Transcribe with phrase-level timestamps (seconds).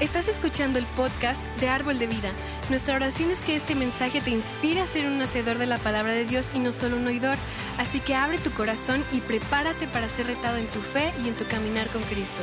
[0.00, 2.30] Estás escuchando el podcast de Árbol de Vida.
[2.70, 6.12] Nuestra oración es que este mensaje te inspire a ser un hacedor de la palabra
[6.12, 7.36] de Dios y no solo un oidor.
[7.78, 11.34] Así que abre tu corazón y prepárate para ser retado en tu fe y en
[11.34, 12.40] tu caminar con Cristo.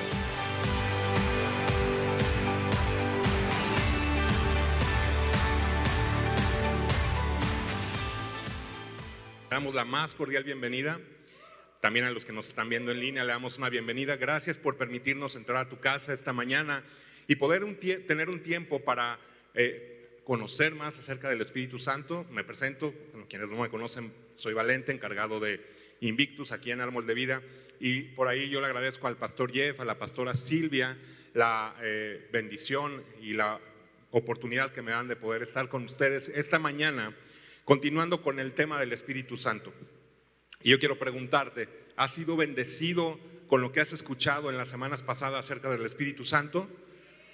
[9.49, 10.99] Damos la más cordial bienvenida.
[11.79, 14.17] También a los que nos están viendo en línea le damos una bienvenida.
[14.17, 16.83] Gracias por permitirnos entrar a tu casa esta mañana
[17.27, 17.63] y poder
[18.07, 19.19] tener un tiempo para
[19.53, 22.25] eh, conocer más acerca del Espíritu Santo.
[22.31, 22.93] Me presento,
[23.29, 25.61] quienes no me conocen, soy Valente, encargado de
[26.01, 27.41] Invictus aquí en Árbol de Vida.
[27.79, 30.97] Y por ahí yo le agradezco al pastor Jeff, a la pastora Silvia,
[31.33, 33.59] la eh, bendición y la
[34.11, 37.15] oportunidad que me dan de poder estar con ustedes esta mañana,
[37.65, 39.73] continuando con el tema del Espíritu Santo.
[40.61, 45.03] Y yo quiero preguntarte, ¿has sido bendecido con lo que has escuchado en las semanas
[45.03, 46.67] pasadas acerca del Espíritu Santo?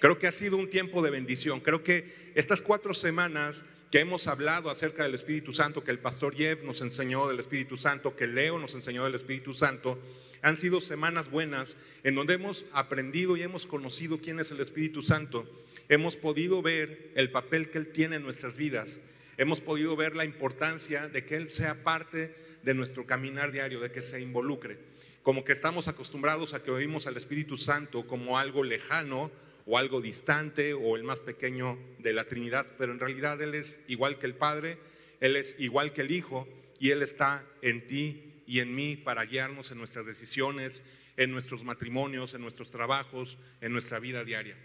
[0.02, 1.60] Creo que ha sido un tiempo de bendición.
[1.60, 6.34] Creo que estas cuatro semanas que hemos hablado acerca del Espíritu Santo, que el pastor
[6.34, 10.00] Jeff nos enseñó del Espíritu Santo, que Leo nos enseñó del Espíritu Santo,
[10.42, 15.02] han sido semanas buenas en donde hemos aprendido y hemos conocido quién es el Espíritu
[15.02, 15.48] Santo.
[15.88, 19.00] Hemos podido ver el papel que Él tiene en nuestras vidas.
[19.36, 23.92] Hemos podido ver la importancia de que Él sea parte de nuestro caminar diario, de
[23.92, 24.78] que se involucre.
[25.22, 29.30] Como que estamos acostumbrados a que oímos al Espíritu Santo como algo lejano
[29.66, 33.80] o algo distante o el más pequeño de la Trinidad, pero en realidad Él es
[33.88, 34.78] igual que el Padre,
[35.20, 39.24] Él es igual que el Hijo y Él está en ti y en mí para
[39.24, 40.82] guiarnos en nuestras decisiones,
[41.16, 44.56] en nuestros matrimonios, en nuestros trabajos, en nuestra vida diaria.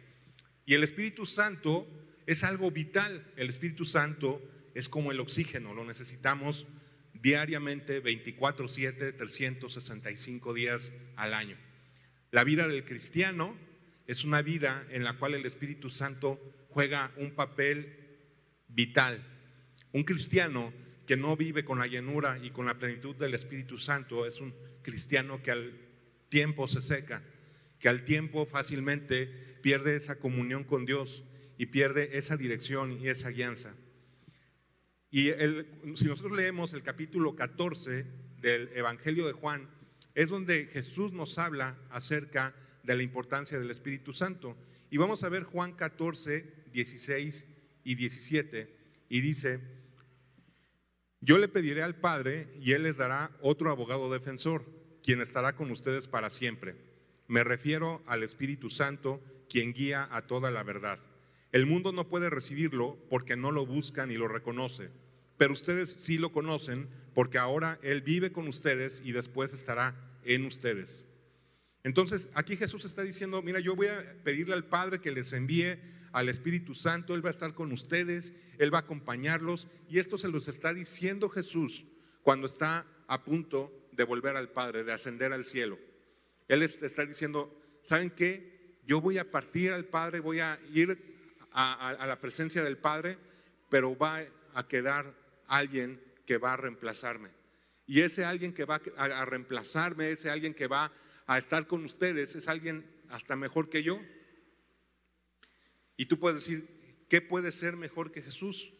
[0.65, 1.87] Y el Espíritu Santo
[2.25, 4.41] es algo vital, el Espíritu Santo
[4.73, 6.67] es como el oxígeno, lo necesitamos
[7.13, 11.57] diariamente 24/7, 365 días al año.
[12.31, 13.55] La vida del cristiano
[14.07, 17.93] es una vida en la cual el Espíritu Santo juega un papel
[18.69, 19.21] vital.
[19.91, 20.73] Un cristiano
[21.05, 24.53] que no vive con la llenura y con la plenitud del Espíritu Santo es un
[24.81, 25.73] cristiano que al
[26.29, 27.21] tiempo se seca,
[27.79, 29.25] que al tiempo fácilmente
[29.61, 31.23] pierde esa comunión con Dios
[31.57, 33.75] y pierde esa dirección y esa guianza.
[35.09, 35.31] Y
[35.95, 38.05] si nosotros leemos el capítulo 14
[38.39, 39.69] del Evangelio de Juan,
[40.15, 42.53] es donde Jesús nos habla acerca
[42.87, 44.57] de la importancia del Espíritu Santo.
[44.89, 47.45] Y vamos a ver Juan 14, 16
[47.83, 48.75] y 17.
[49.09, 49.59] Y dice,
[51.19, 54.63] yo le pediré al Padre y Él les dará otro abogado defensor,
[55.03, 56.75] quien estará con ustedes para siempre.
[57.27, 60.97] Me refiero al Espíritu Santo, quien guía a toda la verdad.
[61.51, 64.89] El mundo no puede recibirlo porque no lo busca ni lo reconoce,
[65.35, 69.93] pero ustedes sí lo conocen porque ahora Él vive con ustedes y después estará
[70.23, 71.06] en ustedes.
[71.87, 75.79] Entonces, aquí Jesús está diciendo, mira, yo voy a pedirle al Padre que les envíe
[76.11, 80.17] al Espíritu Santo, Él va a estar con ustedes, Él va a acompañarlos, y esto
[80.17, 81.85] se los está diciendo Jesús
[82.23, 85.79] cuando está a punto de volver al Padre, de ascender al cielo.
[86.49, 88.81] Él está diciendo, ¿saben qué?
[88.85, 90.97] Yo voy a partir al Padre, voy a ir
[91.53, 93.17] a, la presencia del Padre,
[93.69, 95.15] pero va a quedar
[95.47, 97.29] alguien que va a reemplazarme.
[97.85, 100.91] Y ese alguien que va a reemplazarme, ese alguien que va
[101.27, 103.99] a estar con ustedes es alguien hasta mejor que yo.
[105.97, 106.65] Y tú puedes decir,
[107.09, 108.73] ¿qué puede ser mejor que Jesús?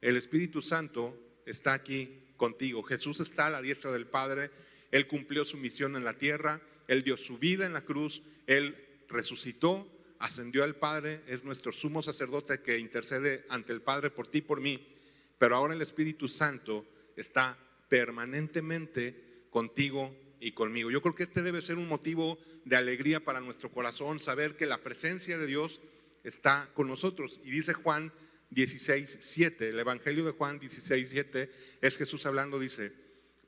[0.00, 2.82] El Espíritu Santo está aquí contigo.
[2.82, 4.50] Jesús está a la diestra del Padre.
[4.90, 6.62] Él cumplió su misión en la tierra.
[6.86, 8.22] Él dio su vida en la cruz.
[8.46, 9.86] Él resucitó,
[10.18, 11.22] ascendió al Padre.
[11.26, 14.96] Es nuestro sumo sacerdote que intercede ante el Padre por ti y por mí.
[15.36, 16.86] Pero ahora el Espíritu Santo
[17.16, 20.90] está permanentemente contigo y conmigo.
[20.90, 24.66] Yo creo que este debe ser un motivo de alegría para nuestro corazón, saber que
[24.66, 25.80] la presencia de Dios
[26.24, 27.40] está con nosotros.
[27.44, 28.12] Y dice Juan
[28.50, 31.50] 16, 7, el Evangelio de Juan 16, 7
[31.80, 32.92] es Jesús hablando, dice,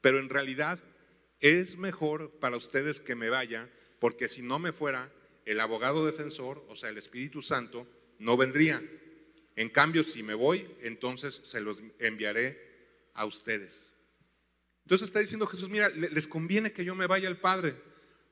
[0.00, 0.78] pero en realidad
[1.40, 5.12] es mejor para ustedes que me vaya, porque si no me fuera,
[5.46, 7.86] el abogado defensor, o sea, el Espíritu Santo,
[8.18, 8.82] no vendría.
[9.56, 12.70] En cambio, si me voy, entonces se los enviaré
[13.14, 13.92] a ustedes.
[14.90, 17.76] Entonces está diciendo Jesús, mira, les conviene que yo me vaya al Padre.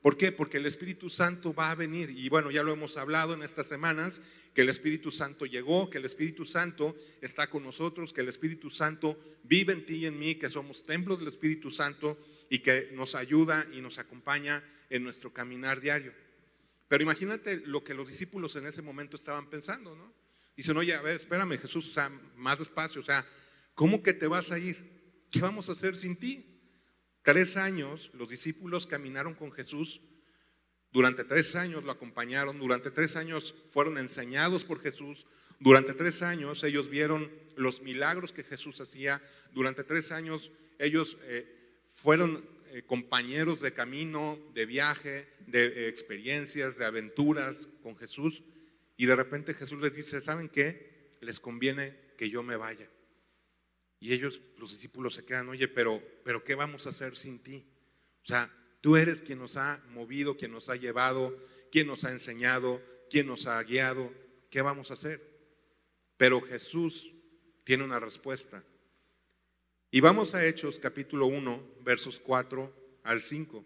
[0.01, 0.33] ¿Por qué?
[0.33, 2.09] Porque el Espíritu Santo va a venir.
[2.09, 4.21] Y bueno, ya lo hemos hablado en estas semanas,
[4.53, 8.69] que el Espíritu Santo llegó, que el Espíritu Santo está con nosotros, que el Espíritu
[8.69, 12.19] Santo vive en ti y en mí, que somos templos del Espíritu Santo
[12.49, 16.11] y que nos ayuda y nos acompaña en nuestro caminar diario.
[16.89, 20.13] Pero imagínate lo que los discípulos en ese momento estaban pensando, ¿no?
[20.57, 23.25] Dicen, oye, a ver, espérame Jesús, o sea, más despacio, o sea,
[23.75, 24.99] ¿cómo que te vas a ir?
[25.31, 26.48] ¿Qué vamos a hacer sin ti?
[27.29, 30.01] Tres años los discípulos caminaron con Jesús
[30.91, 35.27] Durante tres años lo acompañaron, durante tres años fueron enseñados por Jesús,
[35.59, 39.21] durante tres años ellos vieron los milagros que Jesús hacía,
[39.53, 46.79] durante tres años ellos eh, fueron eh, compañeros de camino, de viaje, de eh, experiencias,
[46.79, 48.41] de aventuras con Jesús,
[48.97, 51.13] y de repente Jesús les dice, ¿saben qué?
[51.21, 52.89] Les conviene que yo me vaya.
[53.99, 57.65] Y ellos, los discípulos, se quedan, oye, pero, pero ¿qué vamos a hacer sin ti?
[58.23, 58.49] O sea,
[58.81, 61.37] Tú eres quien nos ha movido, quien nos ha llevado,
[61.71, 64.13] quien nos ha enseñado, quien nos ha guiado.
[64.49, 65.21] ¿Qué vamos a hacer?
[66.17, 67.11] Pero Jesús
[67.65, 68.63] tiene una respuesta.
[69.91, 73.65] Y vamos a Hechos capítulo 1, versos 4 al 5.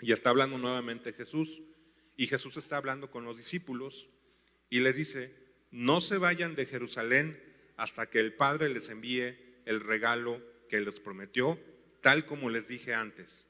[0.00, 1.60] Y está hablando nuevamente Jesús.
[2.16, 4.08] Y Jesús está hablando con los discípulos
[4.70, 5.36] y les dice,
[5.70, 7.38] no se vayan de Jerusalén
[7.76, 11.58] hasta que el Padre les envíe el regalo que les prometió,
[12.00, 13.46] tal como les dije antes.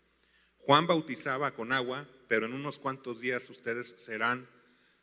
[0.59, 4.49] Juan bautizaba con agua, pero en unos cuantos días ustedes serán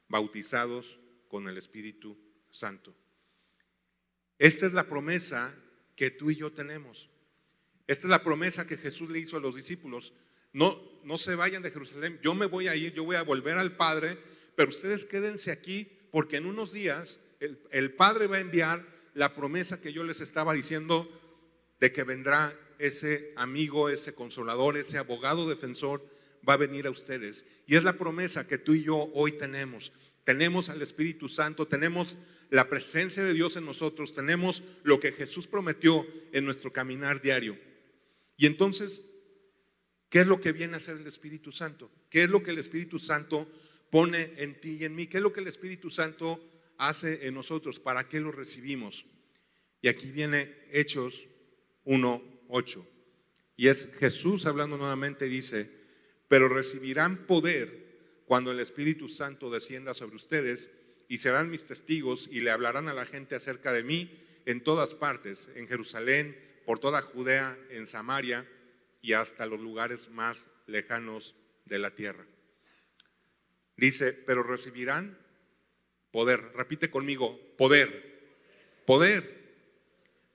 [0.09, 0.99] bautizados
[1.29, 2.17] con el Espíritu
[2.51, 2.95] Santo.
[4.37, 5.55] Esta es la promesa
[5.95, 7.09] que tú y yo tenemos.
[7.87, 10.13] Esta es la promesa que Jesús le hizo a los discípulos.
[10.51, 12.19] No, no se vayan de Jerusalén.
[12.21, 14.17] Yo me voy a ir, yo voy a volver al Padre,
[14.55, 19.33] pero ustedes quédense aquí porque en unos días el, el Padre va a enviar la
[19.33, 21.09] promesa que yo les estaba diciendo
[21.79, 26.05] de que vendrá ese amigo, ese consolador, ese abogado defensor
[26.47, 27.45] va a venir a ustedes.
[27.67, 29.93] Y es la promesa que tú y yo hoy tenemos.
[30.23, 32.17] Tenemos al Espíritu Santo, tenemos
[32.49, 37.57] la presencia de Dios en nosotros, tenemos lo que Jesús prometió en nuestro caminar diario.
[38.37, 39.03] Y entonces,
[40.09, 41.91] ¿qué es lo que viene a hacer el Espíritu Santo?
[42.09, 43.47] ¿Qué es lo que el Espíritu Santo
[43.89, 45.07] pone en ti y en mí?
[45.07, 46.41] ¿Qué es lo que el Espíritu Santo
[46.87, 47.79] hace en nosotros?
[47.79, 49.05] ¿Para qué lo recibimos?
[49.81, 51.25] Y aquí viene Hechos
[51.83, 52.87] 1, 8.
[53.55, 55.69] Y es Jesús hablando nuevamente, dice,
[56.27, 60.71] pero recibirán poder cuando el Espíritu Santo descienda sobre ustedes
[61.07, 64.93] y serán mis testigos y le hablarán a la gente acerca de mí en todas
[64.93, 68.49] partes, en Jerusalén, por toda Judea, en Samaria
[69.01, 71.35] y hasta los lugares más lejanos
[71.65, 72.25] de la tierra.
[73.75, 75.17] Dice, pero recibirán
[76.13, 76.53] poder.
[76.53, 77.89] Repite conmigo, poder.
[78.85, 79.43] Poder.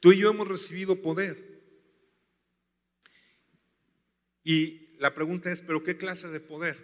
[0.01, 1.39] Tú y yo hemos recibido poder.
[4.43, 6.77] Y la pregunta es, ¿pero qué clase de poder?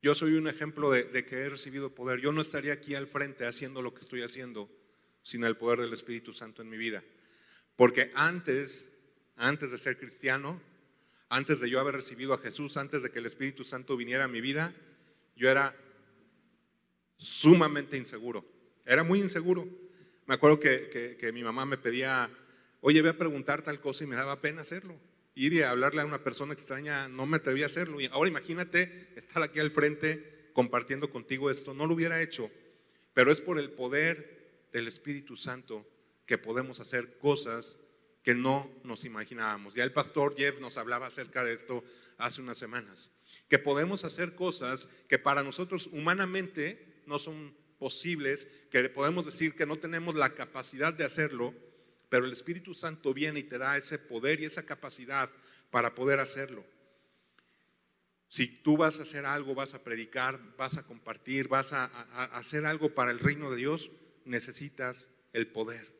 [0.00, 2.20] Yo soy un ejemplo de, que he recibido poder.
[2.20, 4.70] Yo no estaría aquí al frente haciendo lo que estoy haciendo
[5.22, 7.02] sin el poder del Espíritu Santo en mi vida.
[7.74, 8.88] Porque antes,
[9.34, 10.62] antes de ser cristiano,
[11.28, 14.28] antes de yo haber recibido a Jesús, antes de que el Espíritu Santo viniera a
[14.28, 14.72] mi vida,
[15.34, 15.74] yo era
[17.16, 18.44] sumamente inseguro.
[18.84, 19.66] Era muy inseguro.
[20.26, 22.30] Me acuerdo que, que mi mamá me pedía
[22.88, 24.96] Oye, voy a preguntar tal cosa y me daba pena hacerlo.
[25.34, 28.00] Ir y hablarle a una persona extraña, no me atreví a hacerlo.
[28.00, 31.74] Y ahora imagínate estar aquí al frente compartiendo contigo esto.
[31.74, 32.48] No lo hubiera hecho,
[33.12, 35.84] pero es por el poder del Espíritu Santo
[36.26, 37.80] que podemos hacer cosas
[38.22, 39.74] que no nos imaginábamos.
[39.74, 41.82] Ya el pastor Jeff nos hablaba acerca de esto
[42.18, 43.10] hace unas semanas,
[43.48, 49.66] que podemos hacer cosas que para nosotros humanamente no son posibles, que podemos decir que
[49.66, 51.54] no tenemos la capacidad de hacerlo,
[52.08, 55.30] pero el Espíritu Santo viene y te da ese poder y esa capacidad
[55.70, 56.64] para poder hacerlo.
[58.28, 61.84] Si tú vas a hacer algo, vas a predicar, vas a compartir, vas a,
[62.36, 63.90] hacer algo para el reino de Dios,
[64.24, 65.92] necesitas el poder.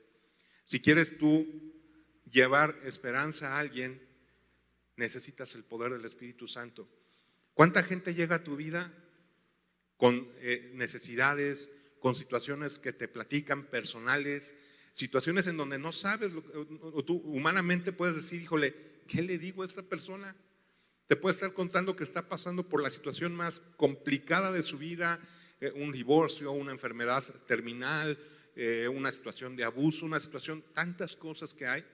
[0.64, 1.46] Si quieres tú
[2.28, 4.02] llevar esperanza a alguien,
[4.96, 6.88] necesitas el poder del Espíritu Santo.
[7.54, 8.92] ¿Cuánta gente llega a tu vida
[9.96, 11.68] con eh, necesidades,
[12.00, 14.54] con situaciones que te platican personales,
[14.92, 16.32] situaciones en donde no sabes,
[16.80, 18.74] o tú humanamente puedes decir, híjole,
[19.06, 20.36] ¿qué le digo a esta persona?
[21.06, 25.20] Te puede estar contando que está pasando por la situación más complicada de su vida,
[25.60, 28.18] eh, un divorcio, una enfermedad terminal,
[28.56, 31.84] eh, una situación de abuso, una situación, tantas cosas que hay,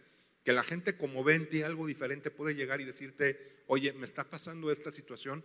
[0.44, 4.70] que la gente como ven algo diferente puede llegar y decirte, oye, me está pasando
[4.70, 5.44] esta situación,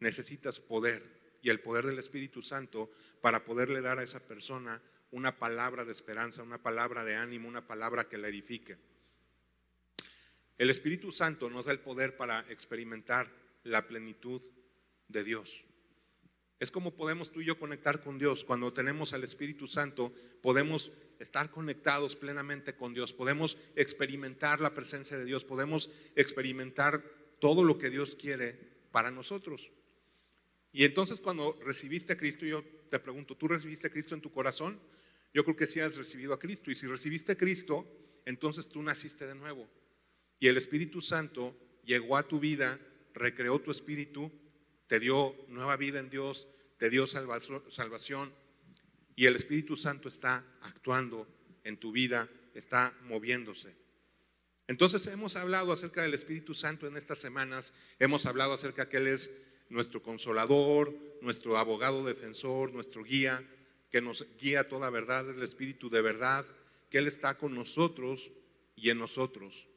[0.00, 5.38] necesitas poder y el poder del Espíritu Santo para poderle dar a esa persona una
[5.38, 8.76] palabra de esperanza, una palabra de ánimo, una palabra que la edifique.
[10.58, 13.30] El Espíritu Santo nos da el poder para experimentar
[13.62, 14.42] la plenitud
[15.06, 15.62] de Dios.
[16.58, 18.42] Es como podemos tú y yo conectar con Dios.
[18.42, 20.12] Cuando tenemos al Espíritu Santo,
[20.42, 27.04] podemos estar conectados plenamente con Dios, podemos experimentar la presencia de Dios, podemos experimentar
[27.38, 28.58] todo lo que Dios quiere
[28.90, 29.70] para nosotros.
[30.76, 34.30] Y entonces cuando recibiste a Cristo, yo te pregunto, ¿tú recibiste a Cristo en tu
[34.30, 34.78] corazón?
[35.32, 36.70] Yo creo que sí has recibido a Cristo.
[36.70, 37.86] Y si recibiste a Cristo,
[38.26, 39.66] entonces tú naciste de nuevo.
[40.38, 42.78] Y el Espíritu Santo llegó a tu vida,
[43.14, 44.30] recreó tu espíritu,
[44.86, 48.34] te dio nueva vida en Dios, te dio salvación
[49.16, 51.26] y el Espíritu Santo está actuando
[51.64, 53.74] en tu vida, está moviéndose.
[54.66, 59.06] Entonces hemos hablado acerca del Espíritu Santo en estas semanas, hemos hablado acerca que Él
[59.06, 59.30] es
[59.68, 63.44] nuestro consolador, nuestro abogado defensor, nuestro guía,
[63.90, 66.46] que nos guía toda verdad, es el Espíritu de verdad,
[66.90, 68.30] que Él está con nosotros
[68.74, 69.68] y en nosotros.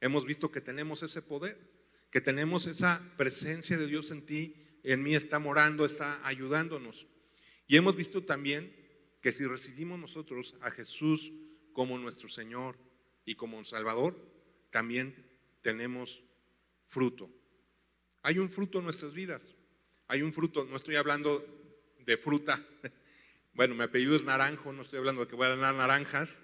[0.00, 1.58] Hemos visto que tenemos ese poder,
[2.10, 7.06] que tenemos esa presencia de Dios en ti, en mí está morando, está ayudándonos.
[7.66, 8.74] Y hemos visto también
[9.20, 11.32] que si recibimos nosotros a Jesús
[11.72, 12.76] como nuestro Señor
[13.24, 14.16] y como Salvador,
[14.70, 15.14] también
[15.62, 16.22] tenemos
[16.84, 17.30] fruto.
[18.24, 19.54] Hay un fruto en nuestras vidas.
[20.08, 21.46] Hay un fruto, no estoy hablando
[22.04, 22.60] de fruta.
[23.56, 26.40] Bueno, mi apellido es Naranjo, no estoy hablando de que voy a ganar naranjas,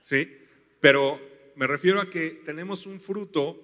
[0.00, 0.38] ¿sí?
[0.78, 1.20] Pero
[1.56, 3.60] me refiero a que tenemos un fruto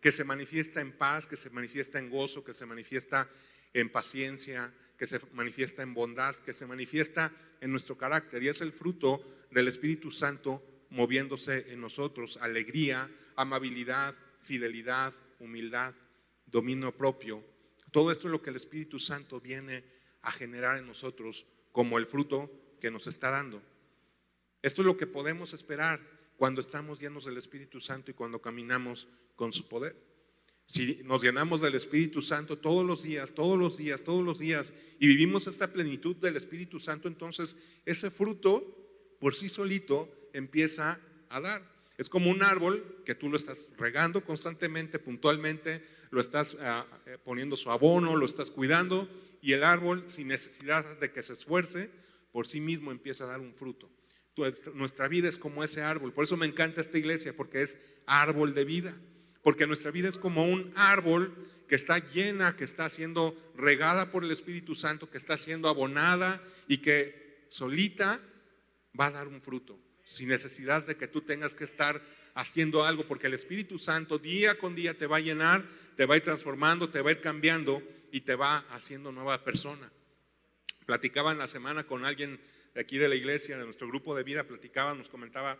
[0.00, 3.28] que se manifiesta en paz, que se manifiesta en gozo, que se manifiesta
[3.74, 8.62] en paciencia, que se manifiesta en bondad, que se manifiesta en nuestro carácter y es
[8.62, 15.94] el fruto del Espíritu Santo moviéndose en nosotros, alegría, amabilidad, fidelidad, humildad,
[16.52, 17.42] dominio propio.
[17.90, 19.82] Todo esto es lo que el Espíritu Santo viene
[20.22, 23.60] a generar en nosotros como el fruto que nos está dando.
[24.62, 26.00] Esto es lo que podemos esperar
[26.36, 29.96] cuando estamos llenos del Espíritu Santo y cuando caminamos con su poder.
[30.66, 34.72] Si nos llenamos del Espíritu Santo todos los días, todos los días, todos los días,
[35.00, 41.40] y vivimos esta plenitud del Espíritu Santo, entonces ese fruto por sí solito empieza a
[41.40, 41.71] dar.
[42.02, 47.16] Es como un árbol que tú lo estás regando constantemente, puntualmente, lo estás ah, eh,
[47.22, 49.08] poniendo su abono, lo estás cuidando,
[49.40, 51.90] y el árbol, sin necesidad de que se esfuerce,
[52.32, 53.88] por sí mismo empieza a dar un fruto.
[54.74, 56.12] Nuestra vida es como ese árbol.
[56.12, 58.96] Por eso me encanta esta iglesia, porque es árbol de vida.
[59.40, 61.32] Porque nuestra vida es como un árbol
[61.68, 66.42] que está llena, que está siendo regada por el Espíritu Santo, que está siendo abonada
[66.66, 68.20] y que solita
[68.98, 69.78] va a dar un fruto,
[70.14, 72.00] sin necesidad de que tú tengas que estar
[72.34, 75.64] haciendo algo, porque el Espíritu Santo día con día te va a llenar,
[75.96, 79.42] te va a ir transformando, te va a ir cambiando y te va haciendo nueva
[79.44, 79.90] persona.
[80.86, 82.40] Platicaba en la semana con alguien
[82.74, 85.58] de aquí de la iglesia, de nuestro grupo de vida, platicaba, nos comentaba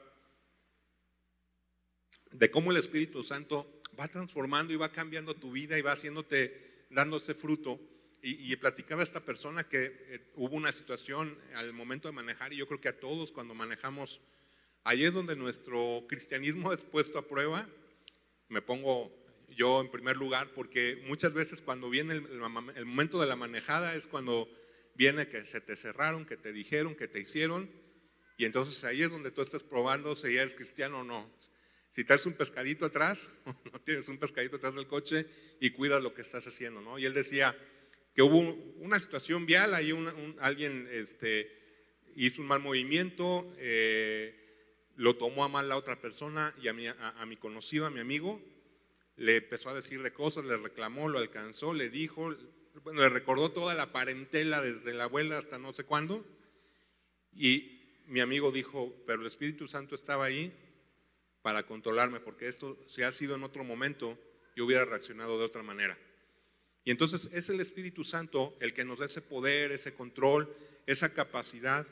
[2.31, 6.87] de cómo el Espíritu Santo va transformando y va cambiando tu vida y va haciéndote,
[6.91, 7.81] dando ese fruto.
[8.25, 12.69] Y, platicaba esta persona que eh, hubo una situación al momento de manejar, y yo
[12.69, 14.21] creo que a todos cuando manejamos,
[14.85, 17.69] ahí es donde nuestro cristianismo es puesto a prueba.
[18.49, 19.11] Me pongo
[19.57, 22.39] yo en primer lugar, porque muchas veces cuando viene el,
[22.87, 24.49] momento de la manejada es cuando
[24.95, 27.71] viene que se te cerraron, que te dijeron, que te hicieron,
[28.37, 31.31] y entonces ahí es donde tú estás probando si eres cristiano o no.
[31.89, 33.29] Si traes un pescadito atrás,
[33.73, 35.27] no tienes un pescadito atrás del coche
[35.61, 36.99] y cuidas lo que estás haciendo, ¿no?
[36.99, 37.57] Y él decía
[38.15, 38.39] que hubo
[38.79, 41.51] una situación vial, ahí un, alguien este,
[42.17, 44.42] hizo un mal movimiento, eh,
[44.97, 48.01] lo tomó a mal la otra persona y a mi, a mi conocido, a mi
[48.01, 48.41] amigo,
[49.17, 52.35] le empezó a decirle cosas, le reclamó, lo alcanzó, le dijo,
[52.83, 56.25] bueno, le recordó toda la parentela desde la abuela hasta no sé cuándo.
[57.33, 60.53] Y mi amigo dijo, pero el Espíritu Santo estaba ahí
[61.43, 64.19] para controlarme, porque esto, si ha sido en otro momento,
[64.57, 65.99] yo hubiera reaccionado de otra manera.
[66.85, 70.53] Y entonces es el Espíritu Santo el que nos da ese poder, ese control,
[70.87, 71.87] esa capacidad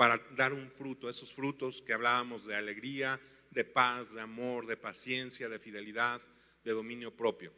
[0.00, 4.78] para dar un fruto, esos frutos que hablábamos de alegría, de paz, de amor, de
[4.78, 6.22] paciencia, de fidelidad,
[6.64, 7.52] de dominio propio.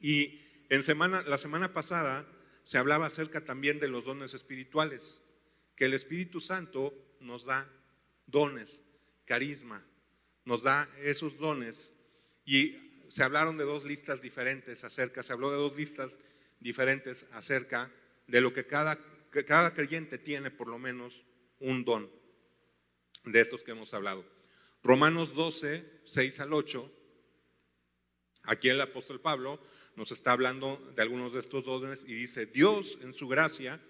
[0.00, 2.26] Y en semana, la semana pasada
[2.64, 5.22] se hablaba acerca también de los dones espirituales,
[5.76, 7.70] que el Espíritu Santo nos da
[8.26, 8.82] dones,
[9.24, 9.86] carisma,
[10.44, 11.92] nos da esos dones.
[12.44, 16.18] Y se hablaron de dos listas diferentes acerca, se habló de dos listas
[16.58, 17.92] diferentes acerca
[18.26, 18.98] de lo que cada,
[19.46, 21.22] cada creyente tiene por lo menos
[21.60, 22.10] un don
[23.24, 24.24] de estos que hemos hablado.
[24.82, 26.92] Romanos 12, 6 al 8
[28.46, 29.60] Aquí el apóstol Pablo
[29.96, 33.80] nos está hablando de algunos de estos dones y dice, Dios en su gracia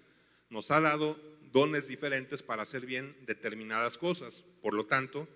[0.49, 1.15] nos ha dado
[1.51, 4.43] dones diferentes para hacer bien determinadas cosas.
[4.61, 5.27] Por lo tanto,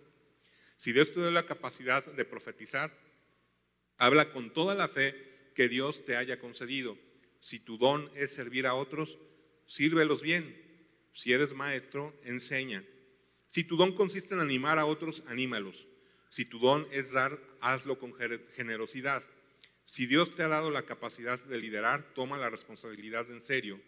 [0.77, 2.91] si Dios te da la capacidad de profetizar,
[3.97, 6.97] habla con toda la fe que Dios te haya concedido.
[7.39, 9.19] Si tu don es servir a otros,
[9.67, 10.70] sírvelos bien.
[11.13, 12.83] Si eres maestro, enseña.
[13.47, 15.87] Si tu don consiste en animar a otros, anímalos.
[16.29, 18.13] Si tu don es dar, hazlo con
[18.53, 19.23] generosidad.
[19.83, 23.81] Si Dios te ha dado la capacidad de liderar, toma la responsabilidad en serio.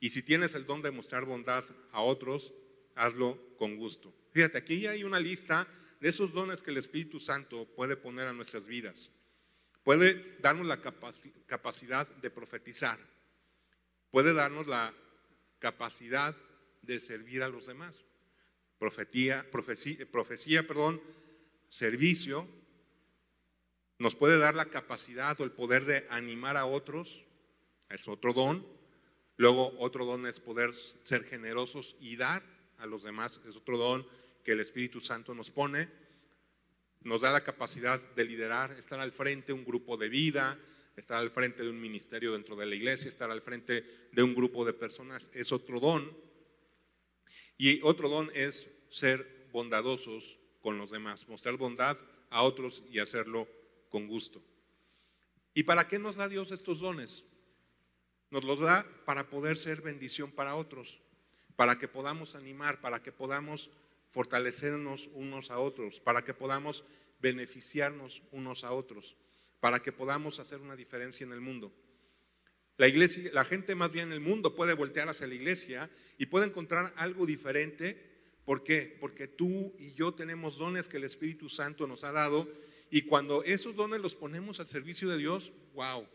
[0.00, 2.52] Y si tienes el don de mostrar bondad a otros,
[2.94, 4.14] hazlo con gusto.
[4.32, 5.66] Fíjate, aquí hay una lista
[6.00, 9.10] de esos dones que el Espíritu Santo puede poner a nuestras vidas.
[9.86, 12.98] puede darnos la capacidad de profetizar,
[14.10, 14.92] puede darnos la
[15.60, 16.34] capacidad
[16.86, 18.04] de servir a los demás.
[18.78, 21.00] Profetía, profecía, profecía, perdón,
[21.68, 22.48] servicio,
[23.98, 27.24] nos puede dar la capacidad o el poder de animar a otros,
[27.88, 28.66] es otro don.
[29.38, 32.42] Luego otro don es poder ser generosos y dar
[32.78, 34.06] a los demás, es otro don
[34.44, 35.88] que el Espíritu Santo nos pone.
[37.02, 40.58] Nos da la capacidad de liderar, estar al frente de un grupo de vida,
[40.96, 44.34] estar al frente de un ministerio dentro de la iglesia, estar al frente de un
[44.34, 46.25] grupo de personas, es otro don.
[47.58, 51.96] Y otro don es ser bondadosos con los demás, mostrar bondad
[52.30, 53.48] a otros y hacerlo
[53.88, 54.42] con gusto.
[55.54, 57.24] ¿Y para qué nos da Dios estos dones?
[58.30, 61.00] Nos los da para poder ser bendición para otros,
[61.54, 63.70] para que podamos animar, para que podamos
[64.10, 66.84] fortalecernos unos a otros, para que podamos
[67.20, 69.16] beneficiarnos unos a otros,
[69.60, 71.72] para que podamos hacer una diferencia en el mundo.
[72.78, 76.26] La iglesia, la gente más bien en el mundo puede voltear hacia la iglesia y
[76.26, 78.14] puede encontrar algo diferente.
[78.44, 78.96] ¿Por qué?
[79.00, 82.48] Porque tú y yo tenemos dones que el Espíritu Santo nos ha dado
[82.90, 86.06] y cuando esos dones los ponemos al servicio de Dios, wow.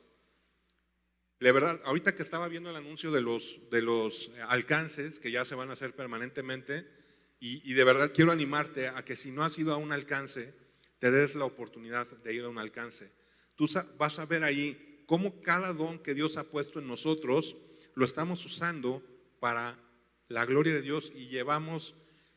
[1.39, 5.43] La verdad, ahorita que estaba viendo el anuncio de los, de los alcances que ya
[5.43, 6.87] se van a hacer permanentemente,
[7.39, 10.53] y, y de verdad quiero animarte a que si no has ido a un alcance,
[10.99, 13.11] te des la oportunidad de ir a un alcance.
[13.55, 13.65] Tú
[13.97, 17.57] vas a ver ahí cómo cada don que Dios ha puesto en nosotros
[17.95, 19.03] lo estamos usando
[19.41, 19.77] para
[20.29, 21.95] la gloria de Dios y llevamos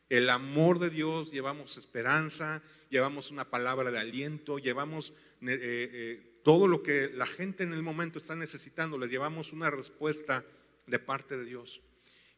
[0.09, 6.67] el amor de Dios, llevamos esperanza, llevamos una palabra de aliento, llevamos eh, eh, todo
[6.67, 10.43] lo que la gente en el momento está necesitando, le llevamos una respuesta
[10.85, 11.79] de parte de Dios.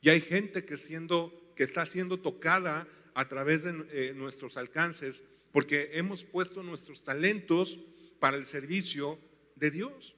[0.01, 5.23] Y hay gente que, siendo, que está siendo tocada a través de eh, nuestros alcances,
[5.51, 7.79] porque hemos puesto nuestros talentos
[8.19, 9.17] para el servicio
[9.55, 10.13] de Dios.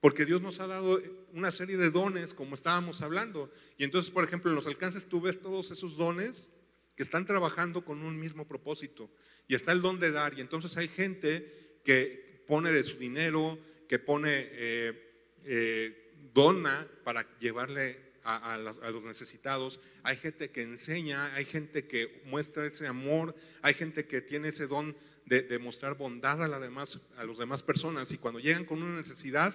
[0.00, 1.00] Porque Dios nos ha dado
[1.32, 3.50] una serie de dones, como estábamos hablando.
[3.76, 6.48] Y entonces, por ejemplo, en los alcances tú ves todos esos dones
[6.96, 9.10] que están trabajando con un mismo propósito.
[9.46, 10.38] Y está el don de dar.
[10.38, 17.26] Y entonces hay gente que pone de su dinero, que pone, eh, eh, dona para
[17.38, 23.74] llevarle a, los necesitados, hay gente que enseña, hay gente que muestra ese amor, hay
[23.74, 24.96] gente que tiene ese don
[25.26, 28.96] de, mostrar bondad a, la demás, a las demás personas y cuando llegan con una
[28.96, 29.54] necesidad,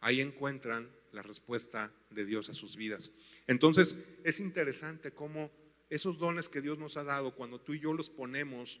[0.00, 3.10] ahí encuentran la respuesta de Dios a sus vidas.
[3.46, 5.50] Entonces, es interesante cómo
[5.88, 8.80] esos dones que Dios nos ha dado, cuando tú y yo los ponemos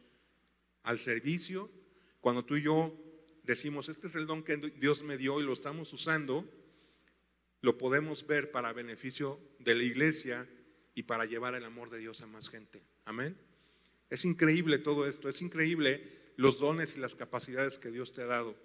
[0.84, 1.70] al servicio,
[2.20, 2.94] cuando tú y yo
[3.42, 6.48] decimos, este es el don que Dios me dio y lo estamos usando,
[7.62, 10.48] lo podemos ver para beneficio de la iglesia
[10.94, 12.82] y para llevar el amor de Dios a más gente.
[13.04, 13.36] Amén.
[14.08, 18.26] Es increíble todo esto, es increíble los dones y las capacidades que Dios te ha
[18.26, 18.56] dado.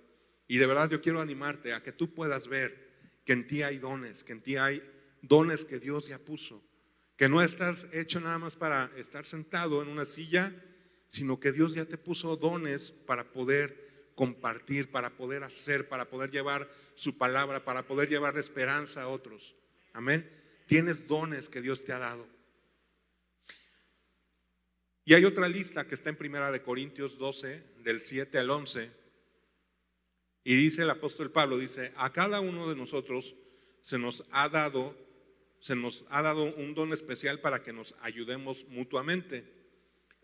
[0.47, 2.85] Y de verdad yo quiero animarte a que tú puedas ver
[3.25, 4.81] que en ti hay dones, que en ti hay
[5.21, 6.63] dones que Dios ya puso,
[7.17, 10.53] que no estás hecho nada más para estar sentado en una silla,
[11.07, 16.31] sino que Dios ya te puso dones para poder compartir, para poder hacer, para poder
[16.31, 19.55] llevar su palabra, para poder llevar esperanza a otros.
[19.93, 20.29] Amén.
[20.67, 22.27] Tienes dones que Dios te ha dado.
[25.03, 29.04] Y hay otra lista que está en Primera de Corintios 12, del 7 al 11.
[30.47, 33.35] Y dice el apóstol Pablo, dice, a cada uno de nosotros
[33.81, 34.95] se nos ha dado,
[35.59, 39.43] se nos ha dado un don especial para que nos ayudemos mutuamente.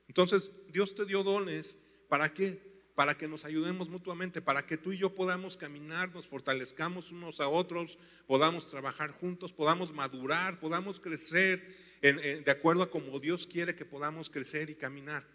[0.08, 2.72] Entonces, Dios te dio dones, ¿para qué?
[2.94, 7.40] para que nos ayudemos mutuamente, para que tú y yo podamos caminar, nos fortalezcamos unos
[7.40, 11.66] a otros, podamos trabajar juntos, podamos madurar, podamos crecer
[12.02, 15.26] de acuerdo a como Dios quiere que podamos crecer y caminar.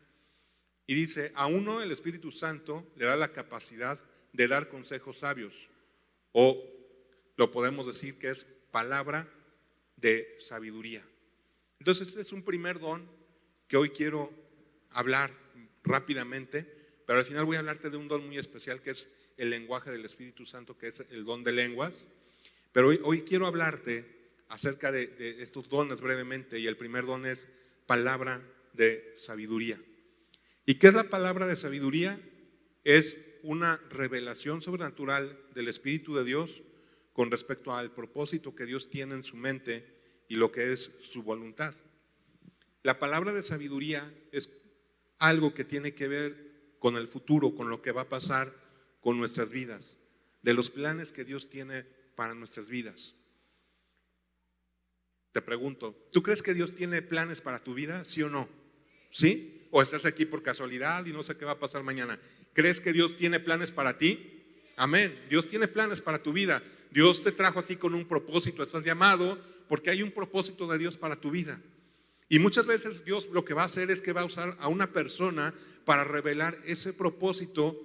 [0.87, 3.99] Y dice, a uno el Espíritu Santo le da la capacidad
[4.37, 5.69] de dar consejos sabios,
[6.33, 6.63] o
[7.37, 9.29] lo podemos decir que es palabra
[9.97, 11.05] de sabiduría.
[11.79, 13.09] Entonces, este es un primer don
[13.69, 14.31] que hoy quiero
[14.91, 15.31] hablar
[15.83, 19.51] rápidamente pero al final voy a hablarte de un don muy especial que es el
[19.51, 22.05] lenguaje del Espíritu Santo, que es el don de lenguas.
[22.73, 24.05] Pero hoy, quiero hablarte
[24.49, 27.47] acerca de, de, estos dones brevemente y el primer don es
[27.87, 29.79] palabra de sabiduría.
[30.67, 32.21] ¿Y qué es la palabra de sabiduría?
[32.83, 36.63] Es una revelación sobrenatural del Espíritu de Dios
[37.13, 39.87] con respecto al propósito que Dios tiene en su mente
[40.29, 41.73] y lo que es su voluntad.
[42.83, 44.51] La palabra de sabiduría es
[45.19, 48.53] algo que tiene que ver con el futuro, con lo que va a pasar
[49.01, 49.97] con nuestras vidas,
[50.43, 51.85] de los planes que Dios tiene
[52.17, 53.15] para nuestras vidas.
[55.31, 58.05] Te pregunto, ¿tú crees que Dios tiene planes para tu vida?
[58.05, 58.49] ¿Sí o no?
[59.11, 59.56] ¿Sí?
[59.77, 62.19] ¿O estás aquí por casualidad y no sé qué va a pasar mañana?
[62.55, 64.43] ¿Crees que Dios tiene planes para ti?
[64.75, 65.15] Amén.
[65.29, 66.63] Dios tiene planes para tu vida.
[66.91, 68.63] Dios te trajo aquí con un propósito.
[68.63, 71.61] Estás llamado porque hay un propósito de Dios para tu vida.
[72.31, 74.69] Y muchas veces Dios lo que va a hacer es que va a usar a
[74.69, 75.53] una persona
[75.85, 77.79] para revelar ese propósito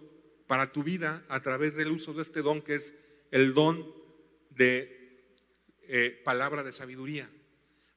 [0.48, 2.94] para tu vida a través del uso de este don que es
[3.32, 3.86] el don
[4.50, 5.26] de
[5.90, 7.30] eh, palabra de sabiduría.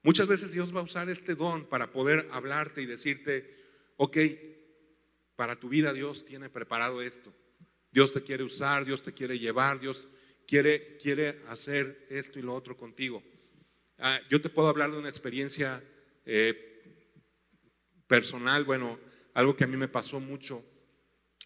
[0.02, 3.62] Muchas veces Dios va a usar este don para poder hablarte y decirte,
[3.96, 4.18] ok,
[5.37, 7.33] para tu vida Dios tiene preparado esto.
[7.90, 10.09] Dios te quiere usar, Dios te quiere llevar, Dios
[10.46, 13.22] quiere, quiere hacer esto y lo otro contigo.
[13.98, 15.83] Ah, yo te puedo hablar de una experiencia
[16.24, 16.83] eh,
[18.07, 18.98] personal, bueno,
[19.35, 20.64] algo que a mí me pasó mucho.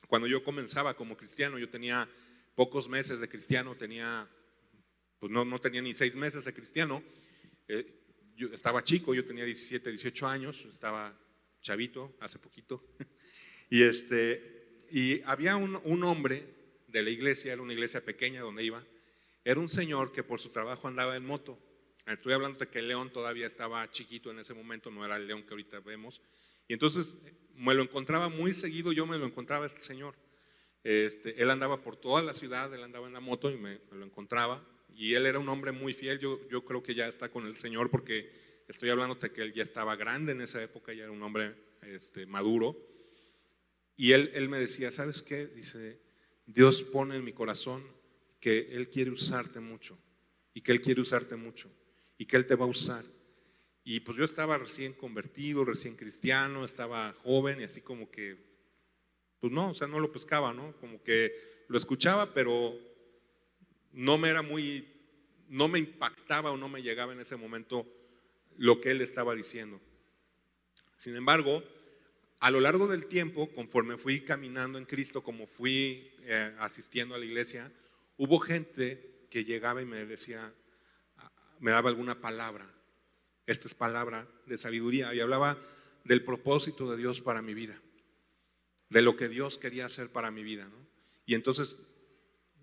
[0.06, 2.08] Cuando yo comenzaba como cristiano, yo tenía
[2.54, 4.28] pocos meses de cristiano, tenía,
[5.18, 7.02] pues no, no tenía ni seis meses de cristiano.
[7.68, 7.94] Eh,
[8.36, 11.14] yo estaba chico, yo tenía 17, 18 años, estaba
[11.60, 12.84] chavito hace poquito.
[13.70, 16.44] y, este, y había un, un hombre
[16.88, 18.84] de la iglesia, era una iglesia pequeña donde iba,
[19.44, 21.58] era un señor que por su trabajo andaba en moto.
[22.06, 25.26] Estoy hablando de que el león todavía estaba chiquito en ese momento, no era el
[25.26, 26.22] león que ahorita vemos.
[26.66, 27.16] Y entonces
[27.54, 30.14] me lo encontraba muy seguido, yo me lo encontraba este señor.
[30.84, 34.04] Este, él andaba por toda la ciudad, él andaba en la moto y me, lo
[34.04, 34.64] encontraba.
[34.94, 37.56] Y él era un hombre muy fiel, yo, yo creo que ya está con el
[37.56, 38.30] Señor porque
[38.68, 41.54] estoy hablando de que él ya estaba grande en esa época, ya era un hombre
[41.82, 42.76] este, maduro.
[43.96, 45.46] Y él, él me decía, ¿sabes qué?
[45.46, 46.00] Dice,
[46.46, 47.84] Dios pone en mi corazón
[48.40, 49.98] que Él quiere usarte mucho
[50.54, 51.70] y que Él quiere usarte mucho
[52.16, 53.04] y que Él te va a usar.
[53.84, 58.36] Y pues yo estaba recién convertido, recién cristiano, estaba joven y así como que,
[59.40, 60.76] pues no, o sea, no lo pescaba, ¿no?
[60.76, 62.78] Como que lo escuchaba, pero
[63.92, 64.86] no me era muy,
[65.48, 67.86] no me impactaba o no me llegaba en ese momento
[68.58, 69.80] lo que Él estaba diciendo.
[70.98, 71.64] Sin embargo,
[72.40, 77.18] a lo largo del tiempo, conforme fui caminando en Cristo, como fui eh, asistiendo a
[77.18, 77.72] la iglesia,
[78.18, 80.52] hubo gente que llegaba y me decía,
[81.60, 82.74] me daba alguna palabra
[83.48, 85.58] esta es palabra de sabiduría y hablaba
[86.04, 87.80] del propósito de Dios para mi vida,
[88.90, 90.68] de lo que Dios quería hacer para mi vida.
[91.24, 91.76] Y entonces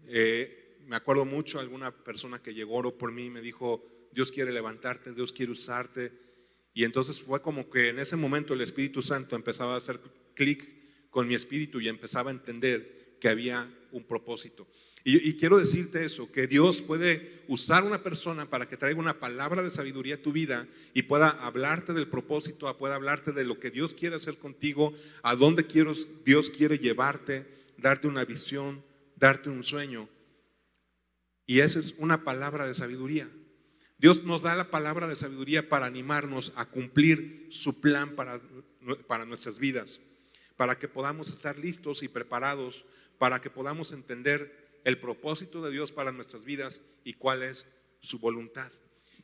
[0.05, 3.83] eh, me acuerdo mucho alguna persona que llegó oró por mí y me dijo,
[4.15, 6.11] Dios quiere levantarte, Dios quiere usarte.
[6.73, 9.99] Y entonces fue como que en ese momento el Espíritu Santo empezaba a hacer
[10.33, 14.67] clic con mi espíritu y empezaba a entender que había un propósito.
[15.07, 19.61] Y, quiero decirte eso, que Dios puede usar una persona para que traiga una palabra
[19.61, 23.69] de sabiduría a tu vida y pueda hablarte del propósito, pueda hablarte de lo que
[23.69, 25.67] Dios quiere hacer contigo, a dónde
[26.25, 27.45] Dios quiere llevarte,
[27.77, 28.83] darte una visión,
[29.15, 30.09] darte un sueño.
[31.45, 33.29] Y esa es una palabra de sabiduría.
[33.97, 38.41] Dios nos da la palabra de sabiduría para animarnos a cumplir su plan para,
[39.07, 40.01] para nuestras vidas,
[40.57, 42.85] para que podamos estar listos y preparados,
[43.17, 47.67] para que podamos entender el propósito de Dios para nuestras vidas y cuál es
[48.01, 48.71] su voluntad.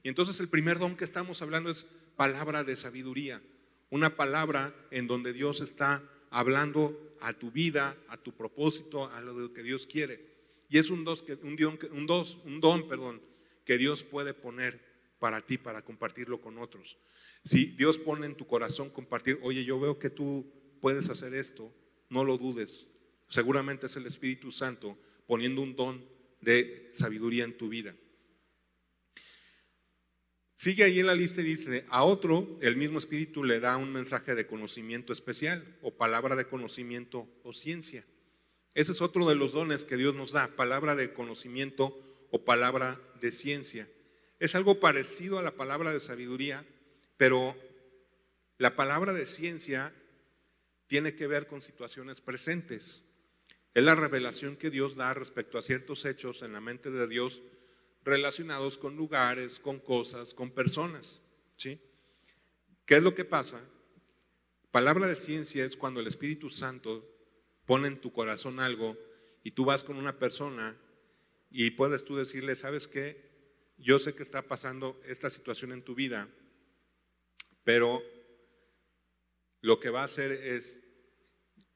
[0.04, 3.42] Y entonces el primer don que estamos hablando es palabra de sabiduría,
[3.90, 9.54] una palabra en donde Dios está hablando a tu vida, a tu propósito, a lo
[9.54, 10.32] que Dios quiere.
[10.70, 12.10] Y es un, dos, un, don, un,
[12.46, 13.22] un don perdón,
[13.66, 14.82] que Dios puede poner
[15.20, 16.98] para ti, para compartirlo con otros.
[17.44, 21.74] Si Dios pone en tu corazón compartir, oye, yo veo que tú puedes hacer esto,
[22.10, 22.88] no lo dudes.
[23.28, 24.98] Seguramente es el Espíritu Santo
[25.28, 26.06] poniendo un don
[26.42, 27.96] de sabiduría en tu vida.
[30.56, 33.92] Sigue ahí en la lista y dice, a otro el mismo espíritu le da un
[33.92, 38.06] mensaje de conocimiento especial o palabra de conocimiento o ciencia.
[38.76, 42.00] Ese es otro de los dones que Dios nos da, palabra de conocimiento
[42.32, 43.88] o palabra de ciencia.
[44.40, 46.66] Es algo parecido a la palabra de sabiduría,
[47.18, 47.56] pero
[48.58, 49.94] la palabra de ciencia
[50.88, 53.04] tiene que ver con situaciones presentes.
[53.74, 57.42] Es la revelación que Dios da respecto a ciertos hechos en la mente de Dios
[58.04, 61.22] relacionados con lugares, con cosas, con personas.
[61.56, 61.80] ¿sí?
[62.86, 63.62] ¿Qué es lo que pasa?
[64.72, 67.08] Palabra de ciencia es cuando el Espíritu Santo
[67.66, 68.98] pone en tu corazón algo
[69.44, 70.76] y tú vas con una persona
[71.52, 73.30] y puedes tú decirle, ¿sabes qué?
[73.78, 76.30] Yo sé que está pasando esta situación en tu vida,
[77.64, 78.02] pero
[79.60, 80.82] lo que va a hacer es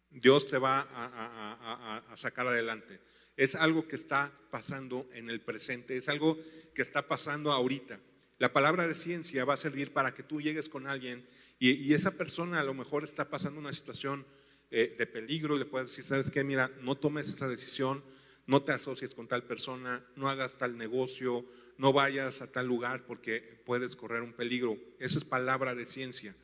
[0.09, 3.01] Dios te va a, sacar adelante.
[3.35, 6.39] Es algo que está pasando en el presente, es algo
[6.73, 7.99] que está pasando ahorita.
[8.37, 11.27] La palabra de ciencia va a servir para que tú llegues con alguien
[11.59, 14.25] y, esa persona a lo mejor está pasando una situación
[14.71, 16.43] eh, de peligro y le puedes decir, ¿sabes qué?
[16.43, 18.03] Mira, no tomes esa decisión,
[18.47, 21.45] no te asocies con tal persona, no hagas tal negocio,
[21.77, 24.77] no vayas a tal lugar porque puedes correr un peligro.
[24.99, 26.35] Eso es palabra de ciencia.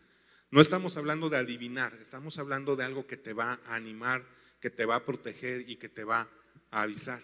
[0.50, 4.26] No estamos hablando de adivinar, estamos hablando de algo que te va a animar,
[4.60, 6.30] que te va a proteger y que te va
[6.72, 7.22] a avisar.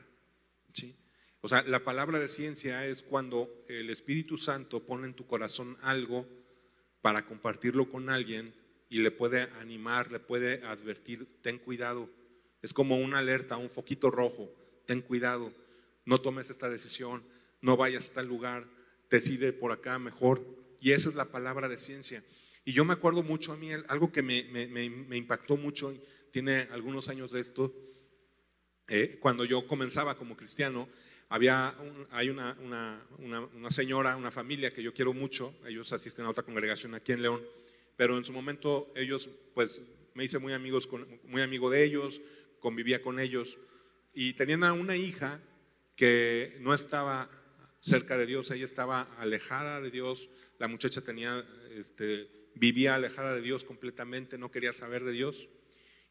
[0.74, 0.96] ¿sí?
[1.42, 5.78] O sea, la palabra de ciencia es cuando el Espíritu Santo pone en tu corazón
[5.82, 6.28] algo
[7.02, 8.54] para compartirlo con alguien
[8.90, 12.10] y le puede animar, le puede advertir, ten cuidado.
[12.62, 14.50] Es como una alerta, un foquito rojo,
[14.88, 15.54] ten cuidado,
[16.06, 17.24] no tomes esta decisión,
[17.62, 18.66] no vayas a tal lugar,
[19.12, 20.44] decide por acá mejor.
[20.80, 22.24] Y esa es la palabra de ciencia.
[22.66, 25.94] Y yo me acuerdo mucho a mí, algo que me, impactó mucho,
[26.32, 27.74] tiene algunos años de esto,
[28.88, 30.88] eh, cuando yo comenzaba como cristiano,
[31.30, 31.76] había
[32.12, 36.96] hay una, una, señora, una familia que yo quiero mucho, ellos asisten a otra congregación
[36.96, 37.42] aquí en León,
[37.98, 39.82] pero en su momento ellos, pues
[40.14, 40.88] me hice muy, amigos
[41.26, 42.22] muy amigo de ellos,
[42.60, 43.58] convivía con ellos,
[44.20, 45.40] y tenían a una hija
[45.96, 47.30] que no estaba
[47.82, 50.28] cerca de Dios, ella estaba alejada de Dios,
[50.58, 51.04] la muchacha
[51.76, 55.48] este, vivía alejada de Dios completamente, no quería saber de Dios,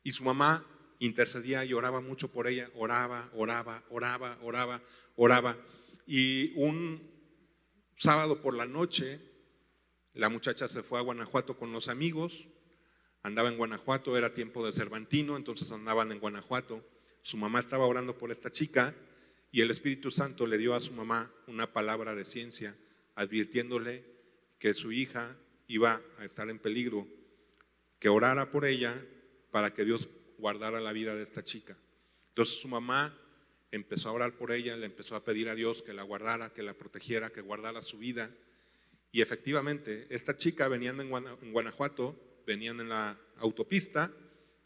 [0.05, 0.64] y su mamá
[1.01, 4.83] intercedía y oraba mucho por ella, oraba, oraba, oraba, oraba,
[5.16, 5.59] oraba.
[6.07, 7.11] Y un
[7.97, 9.19] sábado por la noche,
[10.12, 12.47] la muchacha se fue a Guanajuato con los amigos,
[13.25, 16.85] andaba en Guanajuato, era tiempo de Cervantino, entonces andaban en Guanajuato.
[17.27, 18.95] Su mamá estaba orando por esta chica
[19.51, 22.77] y el Espíritu Santo le dio a su mamá una palabra de ciencia,
[23.17, 24.05] advirtiéndole
[24.61, 25.37] que su hija
[25.67, 27.09] iba a estar en peligro,
[27.99, 28.95] que orara por ella
[29.51, 30.09] para que Dios
[30.39, 31.77] guardara la vida de esta chica.
[32.29, 33.19] Entonces su mamá
[33.73, 36.62] empezó a orar por ella, le empezó a pedir a Dios que la guardara, que
[36.62, 38.31] la protegiera, que guardara su vida.
[39.11, 44.12] Y efectivamente, esta chica venían en Guanajuato, venían en la autopista,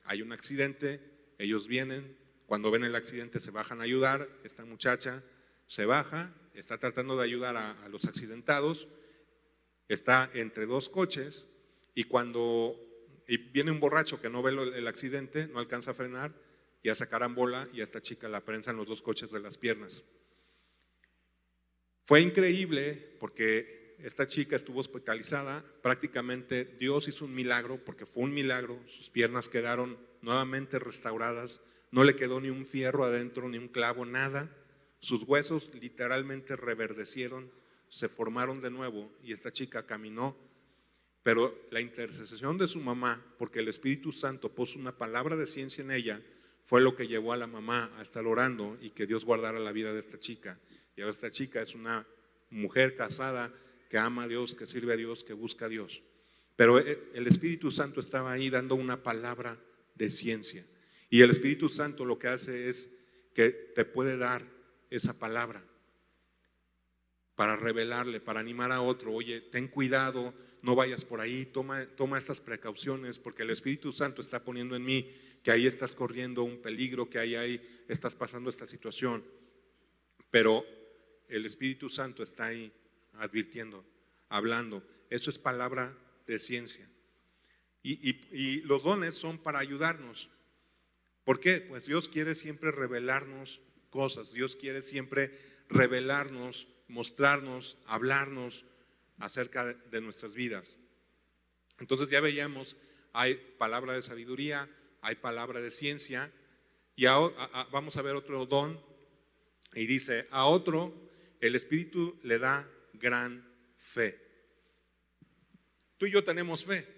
[0.04, 1.00] hay un accidente,
[1.38, 2.19] ellos vienen,
[2.50, 5.22] cuando ven el accidente se bajan a ayudar, esta muchacha
[5.68, 8.88] se baja, está tratando de ayudar a, los accidentados,
[9.86, 11.46] está entre dos coches
[11.94, 12.76] y cuando
[13.52, 16.34] viene un borracho que no ve el accidente, no alcanza a frenar,
[16.82, 19.38] y a sacar bola y a esta chica la prensa en los dos coches de
[19.38, 20.02] las piernas.
[22.04, 28.34] Fue increíble porque esta chica estuvo hospitalizada, prácticamente Dios hizo un milagro, porque fue un
[28.34, 33.68] milagro, sus piernas quedaron nuevamente restauradas, no le quedó ni un fierro adentro, ni un
[33.68, 34.50] clavo, nada,
[35.00, 37.50] sus huesos literalmente reverdecieron,
[37.88, 40.36] se formaron de nuevo y esta chica caminó,
[41.22, 45.82] pero la intercesión de su mamá, porque el Espíritu Santo puso una palabra de ciencia
[45.82, 46.22] en ella,
[46.64, 49.72] fue lo que llevó a la mamá a estar orando y que Dios guardara la
[49.72, 50.58] vida de esta chica.
[50.96, 52.06] Y ahora esta chica es una
[52.50, 53.52] mujer casada
[53.88, 56.02] que ama a Dios, que sirve a Dios, que busca a Dios.
[56.56, 59.58] Pero eh, el Espíritu Santo estaba ahí dando una palabra
[59.94, 60.64] de ciencia.
[61.10, 62.90] Y el Espíritu Santo lo que hace es
[63.34, 64.46] que te puede dar
[64.88, 65.62] esa palabra
[67.34, 72.18] para revelarle, para animar a otro, oye, ten cuidado, no vayas por ahí, toma, toma
[72.18, 75.10] estas precauciones, porque el Espíritu Santo está poniendo en mí
[75.42, 79.24] que ahí estás corriendo un peligro, que ahí, ahí estás pasando esta situación.
[80.30, 80.64] Pero
[81.28, 82.72] el Espíritu Santo está ahí
[83.14, 83.84] advirtiendo,
[84.28, 84.86] hablando.
[85.08, 85.96] Eso es palabra
[86.26, 86.88] de ciencia.
[87.82, 90.28] Y, y, los dones son para ayudarnos.
[91.30, 91.60] ¿Por qué?
[91.60, 94.32] Pues Dios quiere siempre revelarnos cosas.
[94.32, 95.30] Dios quiere siempre
[95.68, 98.64] revelarnos, mostrarnos, hablarnos
[99.16, 100.76] acerca de nuestras vidas.
[101.78, 102.76] Entonces ya veíamos,
[103.12, 104.68] hay palabra de sabiduría,
[105.02, 106.32] hay palabra de ciencia,
[106.96, 108.84] y vamos a ver otro don,
[109.72, 110.92] y dice, a otro
[111.40, 114.20] el Espíritu le da gran fe.
[115.96, 116.88] Tú y yo tenemos fe.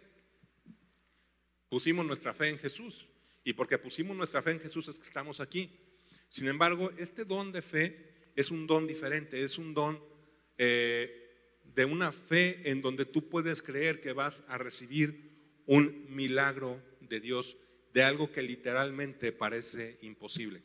[1.69, 3.12] Pusimos nuestra fe en Jesús,
[3.45, 5.71] y porque pusimos nuestra fe en Jesús es que estamos aquí.
[6.29, 10.03] Sin embargo, este don de fe es un don diferente, es un don
[10.59, 15.33] eh, de una fe en donde tú puedes creer que vas a recibir
[15.67, 17.57] un milagro de Dios
[17.93, 20.63] de algo que literalmente parece imposible.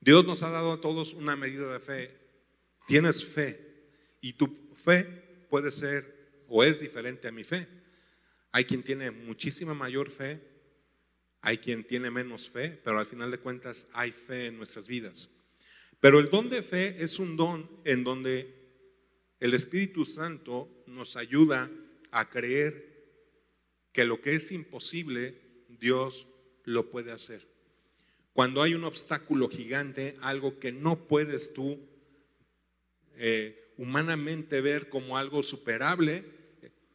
[0.00, 2.16] Dios nos ha dado a todos una medida de fe.
[2.86, 3.58] Tienes fe
[4.20, 5.04] y tu fe
[5.48, 7.66] puede ser o es diferente a mi fe.
[8.52, 10.40] Hay quien tiene muchísima mayor fe,
[11.42, 15.30] hay quien tiene menos fe, pero al final de cuentas hay fe en nuestras vidas.
[16.00, 18.54] Pero el don de fe es un don en donde
[19.38, 21.70] el Espíritu Santo nos ayuda
[22.10, 22.90] a creer
[23.92, 26.26] que lo que es imposible Dios
[26.64, 27.48] lo puede hacer.
[28.32, 31.80] Cuando hay un obstáculo gigante, algo que no puedes tú
[33.16, 36.24] eh, humanamente ver como algo superable,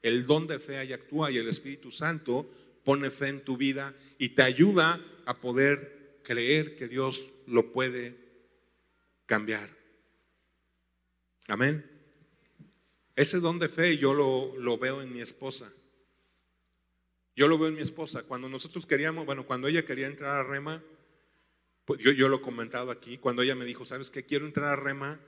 [0.02, 2.50] el don de fe ahí actúa y el Espíritu Santo
[2.86, 8.16] pone fe en tu vida y te ayuda a poder creer que Dios lo puede
[9.26, 9.70] cambiar.
[11.48, 11.86] Amén.
[13.16, 15.72] Ese don de fe yo lo, lo veo en mi esposa.
[17.36, 18.24] Yo lo veo en mi esposa.
[18.24, 20.82] Cuando nosotros queríamos, bueno, cuando ella quería entrar a Rema,
[21.86, 24.26] Pues yo, yo lo he comentado aquí, cuando ella me dijo, ¿sabes qué?
[24.26, 25.20] Quiero entrar a Rema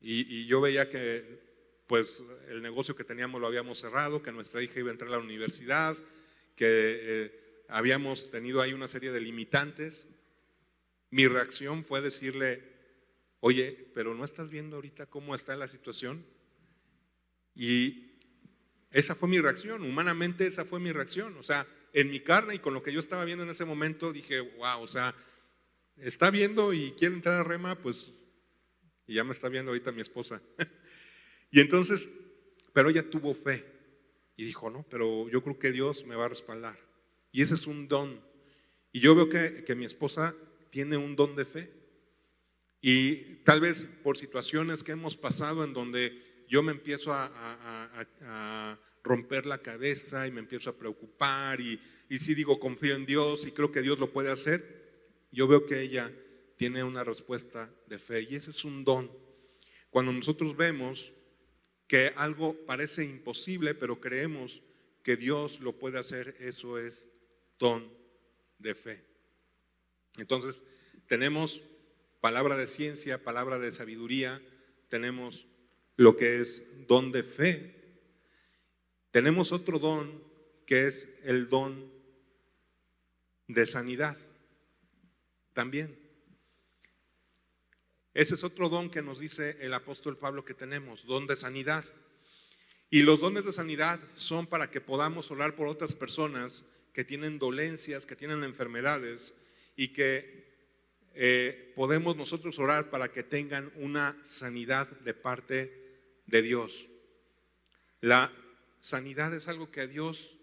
[0.00, 1.50] y, yo veía que
[1.86, 5.18] pues el negocio que teníamos lo habíamos cerrado, que nuestra hija iba a entrar a
[5.18, 5.96] la universidad,
[6.56, 10.06] que eh, habíamos tenido ahí una serie de limitantes.
[11.10, 12.62] Mi reacción fue decirle,
[13.40, 16.24] oye, pero ¿no estás viendo ahorita cómo está la situación?
[17.54, 18.10] Y
[18.90, 21.36] esa fue mi reacción, humanamente esa fue mi reacción.
[21.36, 24.12] O sea, en mi carne y con lo que yo estaba viendo en ese momento,
[24.12, 25.14] dije, wow, o sea,
[25.96, 28.12] está viendo y quiere entrar a Rema, pues,
[29.06, 30.42] y ya me está viendo ahorita mi esposa.
[31.50, 32.08] y entonces,
[32.72, 33.79] pero ella tuvo fe
[34.40, 36.78] y dijo, no, pero yo creo que Dios me va a respaldar.
[37.30, 38.24] Y ese es un don.
[38.90, 40.34] Y yo veo que, que mi esposa
[40.70, 41.70] tiene un don de fe.
[42.80, 49.44] Y tal vez por situaciones que hemos pasado en donde yo me empiezo a, romper
[49.44, 53.50] la cabeza y me empiezo a preocupar y, y si digo confío en Dios y
[53.52, 56.10] creo que Dios lo puede hacer, yo veo que ella
[56.56, 59.10] tiene una respuesta de fe y ese es un don.
[59.90, 61.12] Cuando nosotros vemos
[61.90, 64.62] que algo parece imposible, pero creemos
[65.02, 67.10] que Dios lo puede hacer, eso es
[67.58, 67.92] don
[68.60, 69.04] de fe.
[70.16, 70.62] Entonces,
[71.08, 71.60] tenemos
[72.20, 74.40] palabra de ciencia, palabra de sabiduría,
[74.88, 75.48] tenemos
[75.96, 77.74] lo que es don de fe.
[79.10, 80.22] Tenemos otro don
[80.66, 81.92] que es el don
[83.48, 84.16] de sanidad.
[85.52, 85.99] También.
[88.12, 91.84] Ese es otro don que nos dice el apóstol Pablo que tenemos, don de sanidad.
[92.90, 97.38] Y los dones de sanidad son para que podamos orar por otras personas que tienen
[97.38, 99.34] dolencias, que tienen enfermedades
[99.76, 100.50] y que
[101.14, 105.72] eh, podemos nosotros orar para que tengan una sanidad de parte
[106.26, 106.88] de Dios.
[108.00, 108.32] La
[108.80, 110.36] sanidad es algo que a Dios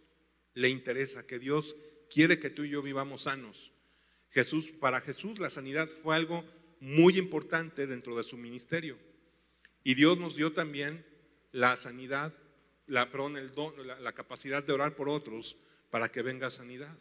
[0.54, 1.76] le interesa, que Dios
[2.10, 3.72] quiere que tú y yo vivamos sanos.
[4.32, 6.46] Jesús, para Jesús la sanidad fue algo
[6.80, 8.98] muy importante dentro de su ministerio.
[9.84, 11.06] Y Dios nos dio también
[11.52, 12.34] la sanidad,
[12.88, 15.58] la, perdón, el don, la, capacidad de orar por otros
[15.90, 16.98] para que venga sanidad.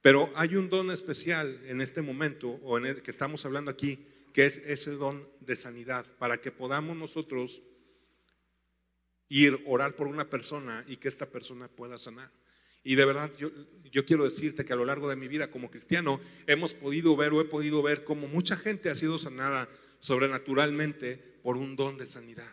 [0.00, 4.06] Pero hay un don especial en este momento, o en el que estamos hablando aquí,
[4.32, 7.62] que es ese don de sanidad, para que podamos nosotros
[9.28, 12.30] ir, orar por una persona y que esta persona pueda sanar.
[12.82, 13.50] Y de verdad, yo,
[13.90, 17.32] yo, quiero decirte que a lo largo de mi vida como cristiano hemos podido ver
[17.32, 19.68] o he podido ver cómo mucha gente ha sido sanada
[20.00, 22.52] sobrenaturalmente por un don de sanidad.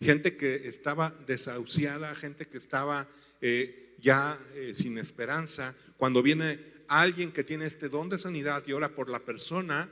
[0.00, 3.08] Gente que estaba desahuciada, gente que estaba
[3.40, 5.74] eh, ya eh, sin esperanza.
[5.96, 9.88] Cuando viene alguien que tiene este don de sanidad y ora por la persona,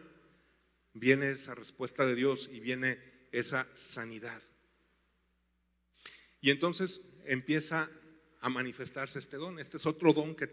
[0.93, 2.99] viene esa respuesta de Dios y viene
[3.31, 4.43] esa sanidad.
[6.41, 7.89] Y entonces empieza
[8.43, 9.59] a manifestarse este don.
[9.59, 10.47] Este es otro don que,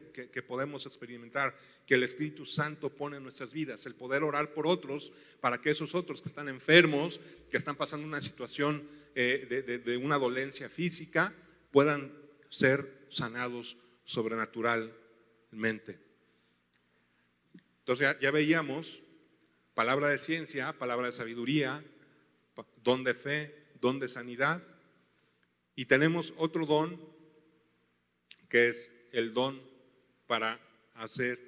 [0.44, 5.12] podemos experimentar, que el Espíritu Santo pone en nuestras vidas, el poder orar por otros
[5.42, 10.18] para que esos otros que están enfermos, que están pasando una situación eh, de, una
[10.18, 11.34] dolencia física,
[11.72, 12.14] puedan
[12.48, 13.76] ser sanados
[14.06, 16.00] sobrenaturalmente.
[17.80, 19.02] Entonces ya veíamos
[19.74, 21.84] palabra de ciencia, palabra de sabiduría,
[22.84, 24.62] don de fe, don de sanidad
[25.76, 27.00] y tenemos otro don
[28.50, 29.62] que es el don
[30.28, 30.60] para
[30.96, 31.40] hacer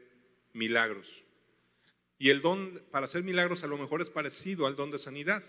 [0.54, 1.24] milagros.
[2.18, 5.44] Y el don para hacer milagros a lo mejor es parecido al don de sanidad.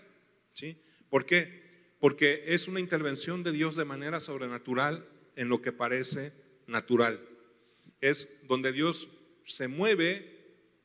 [0.53, 0.77] ¿sí?
[1.09, 1.93] ¿Por qué?
[1.99, 6.33] Porque es una intervención de Dios de manera sobrenatural en lo que parece
[6.67, 7.21] natural.
[8.01, 9.07] Es donde Dios
[9.45, 10.33] se mueve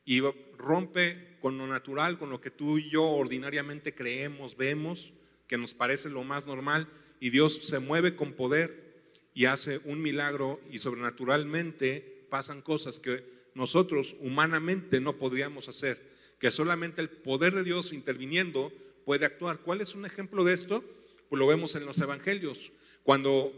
[0.05, 0.21] y
[0.57, 5.13] rompe con lo natural, con lo que tú y yo ordinariamente creemos, vemos,
[5.47, 6.87] que nos parece lo más normal,
[7.19, 8.88] y Dios se mueve con poder
[9.33, 13.23] y hace un milagro y sobrenaturalmente pasan cosas que
[13.55, 18.71] nosotros humanamente no podríamos hacer, que solamente el poder de Dios interviniendo
[19.05, 19.59] puede actuar.
[19.59, 20.83] ¿Cuál es un ejemplo de esto?
[21.29, 22.71] Pues lo vemos en los evangelios,
[23.03, 23.53] cuando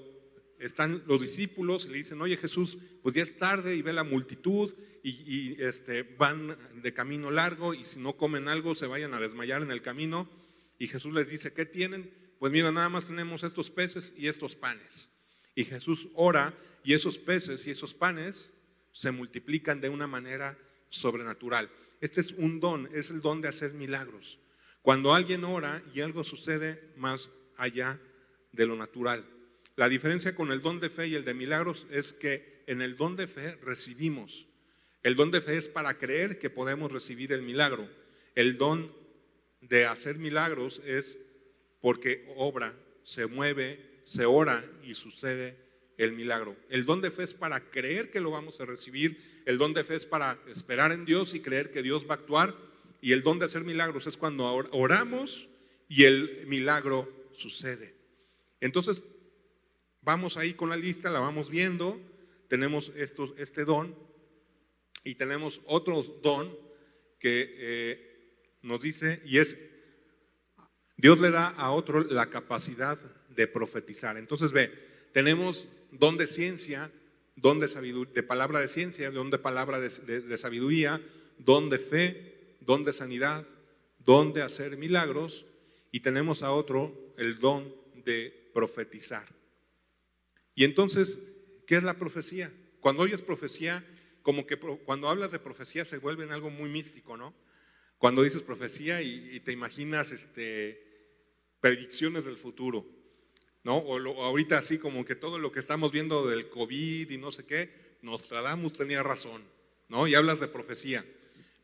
[0.62, 4.04] están los discípulos y le dicen, oye Jesús, pues ya es tarde y ve la
[4.04, 4.74] multitud
[5.04, 9.64] y, este, van de camino largo y si no comen algo se vayan a desmayar
[9.64, 10.30] en el camino.
[10.78, 12.12] Y Jesús les dice, ¿qué tienen?
[12.40, 15.10] Pues mira, nada más tenemos estos peces y estos panes.
[15.56, 18.52] Y Jesús ora y esos peces y esos panes
[18.92, 20.58] se multiplican de una manera
[20.90, 21.70] sobrenatural.
[22.00, 24.40] Este es un don, es el don de hacer milagros.
[24.82, 28.00] Cuando alguien ora y algo sucede más allá
[28.52, 29.26] de lo natural.
[29.76, 32.98] La diferencia con el don de fe y el de milagros es que en el
[32.98, 34.48] don de fe recibimos.
[35.04, 37.90] El don de fe es para creer que podemos recibir el milagro.
[38.36, 38.94] El don
[39.62, 41.18] de hacer milagros es
[41.80, 42.74] porque obra,
[43.04, 45.58] se mueve, se ora y sucede
[45.98, 46.56] el milagro.
[46.70, 49.84] El don de fe es para creer que lo vamos a recibir, el don de
[49.84, 52.56] fe es para esperar en Dios y creer que Dios va a actuar,
[53.02, 55.48] y el don de hacer milagros es cuando oramos
[55.88, 57.96] y el milagro sucede.
[58.60, 59.06] Entonces,
[60.02, 62.00] vamos ahí con la lista, la vamos viendo,
[62.48, 63.96] tenemos este don
[65.04, 66.56] y tenemos otro don
[67.20, 69.58] que eh, nos dice, y es,
[70.98, 73.00] Dios le da a otro la capacidad
[73.36, 74.18] de profetizar.
[74.18, 74.72] Entonces ve,
[75.12, 76.92] tenemos don de ciencia,
[77.36, 77.68] don de,
[78.14, 81.02] de palabra de ciencia, don de palabra de, sabiduría,
[81.38, 83.46] don de fe, don de sanidad,
[84.00, 85.46] don de hacer milagros,
[85.92, 87.74] y tenemos a otro el don
[88.06, 89.28] de profetizar.
[90.56, 91.20] Y entonces,
[91.68, 92.52] ¿qué es la profecía?
[92.80, 93.86] Cuando oyes profecía,
[94.22, 97.34] como que cuando hablas de profecía se vuelve en algo muy místico, ¿no?
[97.98, 100.84] Cuando dices profecía y, te imaginas este,
[101.60, 102.86] predicciones del futuro,
[103.64, 103.78] ¿no?
[103.78, 107.46] O, ahorita así como que todo lo que estamos viendo del COVID y no sé
[107.46, 109.44] qué, Nostradamus tenía razón,
[109.90, 110.08] ¿no?
[110.08, 111.06] Y hablas de profecía.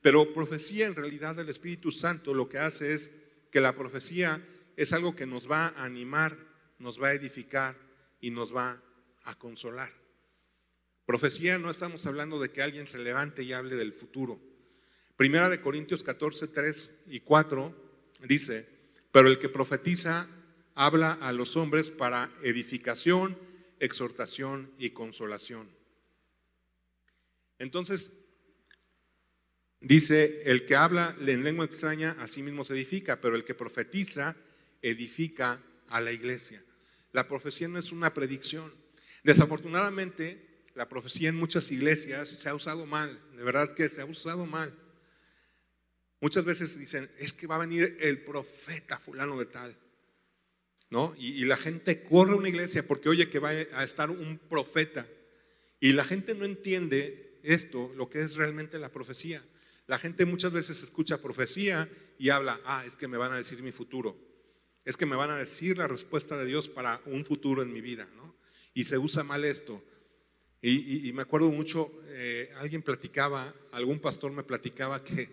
[0.02, 3.12] Pero profecía en realidad el Espíritu Santo lo que hace es
[3.52, 4.46] que la profecía
[4.76, 6.38] es algo que nos va a animar,
[6.80, 7.76] nos va a edificar
[8.22, 8.82] y nos va
[9.24, 9.92] a consolar.
[11.06, 14.40] Profecía no estamos hablando de que alguien se levante y hable del futuro.
[15.16, 17.74] Primera de Corintios 14, 3 y 4
[18.28, 18.68] dice,
[19.12, 20.28] pero el que profetiza
[20.78, 23.36] habla a los hombres para edificación,
[23.80, 25.68] exhortación y consolación.
[27.58, 28.12] Entonces,
[29.82, 33.56] dice, el que habla en lengua extraña a sí mismo se edifica, pero el que
[33.56, 34.36] profetiza
[34.84, 35.60] edifica
[35.90, 36.64] a la iglesia.
[37.12, 38.72] La profecía no es una predicción.
[39.24, 44.06] Desafortunadamente, la profecía en muchas iglesias se ha usado mal, de verdad que se ha
[44.06, 44.72] usado mal.
[46.22, 49.87] Muchas veces dicen, es que va a venir el profeta fulano de tal.
[50.90, 51.14] ¿No?
[51.18, 55.06] Y, la gente corre a una iglesia porque oye que va a estar un profeta.
[55.80, 59.44] Y la gente no entiende esto, lo que es realmente la profecía.
[59.86, 63.62] La gente muchas veces escucha profecía y habla, ah, es que me van a decir
[63.62, 64.18] mi futuro.
[64.86, 67.82] Es que me van a decir la respuesta de Dios para un futuro en mi
[67.82, 68.08] vida.
[68.74, 69.84] Y se usa mal esto.
[70.62, 75.30] Y, me acuerdo mucho, eh, alguien platicaba, algún pastor me platicaba que,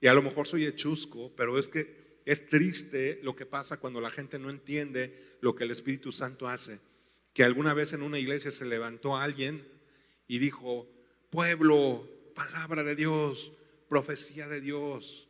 [0.00, 4.02] y a lo mejor soy hechusco, pero es que es triste lo que pasa cuando
[4.02, 6.78] la gente no entiende lo que el Espíritu Santo hace.
[7.32, 9.66] Que alguna vez en una iglesia se levantó alguien
[10.26, 10.86] y dijo,
[11.30, 13.52] pueblo, palabra de Dios,
[13.88, 15.26] profecía de Dios,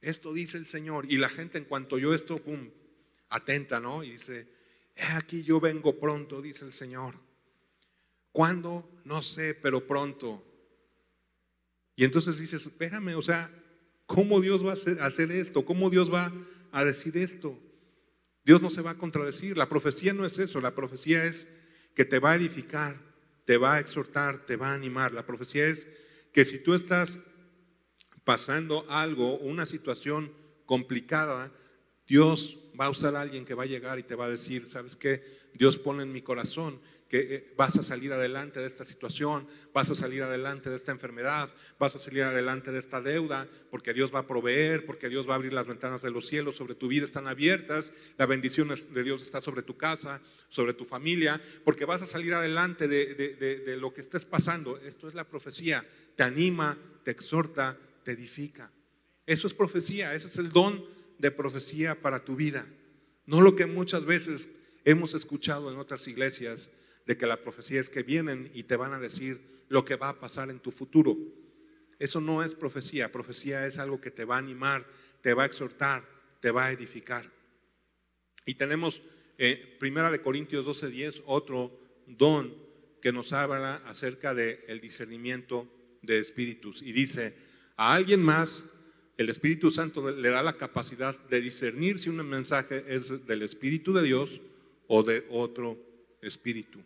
[0.00, 1.10] esto dice el Señor.
[1.10, 2.70] Y la gente en cuanto oyó esto, pum,
[3.30, 4.04] atenta, ¿no?
[4.04, 4.46] Y dice,
[4.94, 7.16] he aquí yo vengo pronto, dice el Señor.
[8.30, 8.88] ¿Cuándo?
[9.02, 10.44] No sé, pero pronto.
[11.96, 13.52] Y entonces dices, espérame, o sea,
[14.08, 15.64] ¿cómo Dios va a hacer, esto?
[15.64, 16.32] ¿Cómo Dios va
[16.72, 17.56] a decir esto?
[18.42, 19.56] Dios no se va a contradecir.
[19.56, 21.46] La profecía no es eso, la profecía es
[21.94, 22.96] que te va a edificar,
[23.44, 25.12] te va a exhortar, te va a animar.
[25.12, 25.86] La profecía es
[26.32, 27.18] que si tú estás
[28.24, 30.32] pasando algo, una situación
[30.64, 31.52] complicada,
[32.06, 34.68] Dios va a usar a alguien que va a llegar y te va a decir,
[34.68, 35.22] ¿sabes qué?
[35.52, 39.90] Dios pone en mi corazón que eh, vas a salir adelante de esta situación, vas
[39.90, 41.48] a salir adelante de esta enfermedad,
[41.78, 45.32] vas a salir adelante de esta deuda, porque Dios va a proveer, porque Dios va
[45.32, 49.02] a abrir las ventanas de los cielos sobre tu vida, están abiertas, la bendición de
[49.02, 53.92] Dios está sobre tu casa, sobre tu familia, porque vas a salir adelante de, lo
[53.92, 54.76] que estés pasando.
[54.78, 58.70] Esto es la profecía, te anima, te exhorta, te edifica.
[59.26, 60.84] Eso es profecía, ese es el don
[61.18, 62.66] de profecía para tu vida.
[63.24, 64.50] No lo que muchas veces
[64.84, 66.70] hemos escuchado en otras iglesias
[67.08, 69.40] de que la profecía es que vienen y te van a decir
[69.70, 71.16] lo que va a pasar en tu futuro.
[71.98, 73.10] Eso no es profecía.
[73.10, 74.86] Profecía es algo que te va a animar,
[75.22, 76.04] te va a exhortar,
[76.40, 77.24] te va a edificar.
[78.44, 79.00] Y tenemos
[79.38, 82.54] eh, Primera de Corintios 12:10 otro don
[83.00, 85.66] que nos habla acerca del discernimiento
[86.02, 86.82] de espíritus.
[86.82, 87.34] Y dice,
[87.78, 88.64] a alguien más
[89.16, 93.94] el Espíritu Santo le da la capacidad de discernir si un mensaje es del Espíritu
[93.94, 94.42] de Dios
[94.88, 95.78] o de otro
[96.20, 96.80] espíritu.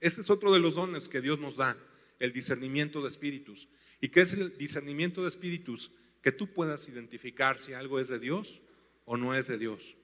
[0.00, 1.76] Este es otro de los dones que Dios nos da,
[2.18, 3.68] el discernimiento de espíritus.
[4.00, 5.90] ¿Y qué es el discernimiento de espíritus?
[6.22, 8.60] Que tú puedas identificar si algo es de Dios
[9.04, 9.96] o no es de Dios.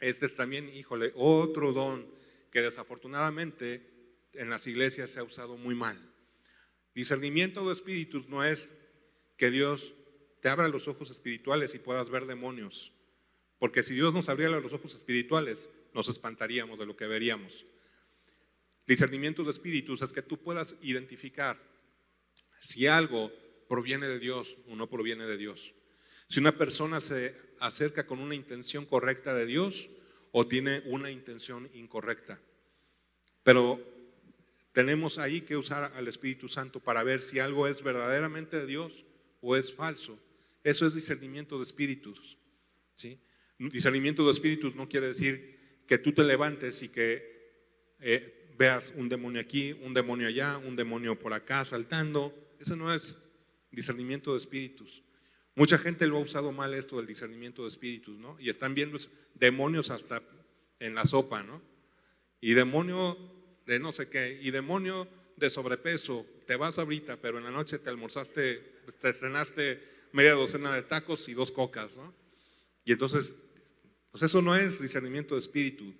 [0.00, 2.06] Este es también, híjole, otro don
[2.50, 3.90] que desafortunadamente
[4.34, 5.98] en las iglesias se ha usado muy mal.
[6.94, 8.72] Discernimiento de espíritus no es
[9.36, 9.94] que Dios
[10.40, 12.92] te abra los ojos espirituales y puedas ver demonios.
[13.58, 17.64] Porque si Dios nos abriera los ojos espirituales, nos espantaríamos de lo que veríamos.
[18.86, 21.60] Discernimiento de espíritus es que tú puedas identificar
[22.60, 23.32] si algo
[23.68, 25.74] proviene de Dios o no proviene de Dios.
[26.28, 29.88] Si una persona se acerca con una intención correcta de Dios
[30.32, 32.40] o tiene una intención incorrecta.
[33.42, 33.80] Pero
[34.72, 39.04] tenemos ahí que usar al Espíritu Santo para ver si algo es verdaderamente de Dios
[39.40, 40.18] o es falso.
[40.64, 42.38] Eso es discernimiento de espíritus.
[42.94, 43.20] ¿sí?
[43.58, 49.08] Discernimiento de espíritus no quiere decir que tú te levantes y que eh, veas un
[49.08, 52.34] demonio aquí, un demonio allá, un demonio por acá saltando.
[52.60, 53.16] Eso no es
[53.70, 55.02] discernimiento de espíritus.
[55.56, 58.36] Mucha gente lo ha usado mal esto del discernimiento de espíritus, ¿no?
[58.40, 58.98] Y están viendo
[59.34, 60.22] demonios hasta
[60.80, 61.62] en la sopa, ¿no?
[62.40, 63.16] Y demonio
[63.66, 67.78] de no sé qué, y demonio de sobrepeso, te vas ahorita, pero en la noche
[67.78, 69.80] te almorzaste, te cenaste
[70.12, 72.14] media docena de tacos y dos cocas, ¿no?
[72.84, 73.36] Y entonces,
[74.10, 75.94] pues eso no es discernimiento de espíritu.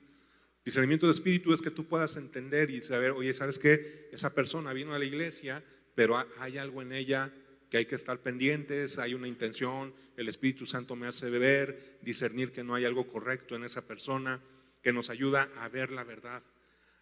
[0.65, 4.09] Discernimiento de espíritu es que tú puedas entender y saber, oye, ¿sabes qué?
[4.13, 5.63] Esa persona vino a la iglesia,
[5.95, 7.31] pero hay algo en ella
[7.69, 12.51] que hay que estar pendientes, hay una intención, el Espíritu Santo me hace ver, discernir
[12.51, 14.41] que no hay algo correcto en esa persona,
[14.83, 16.43] que nos ayuda a ver la verdad,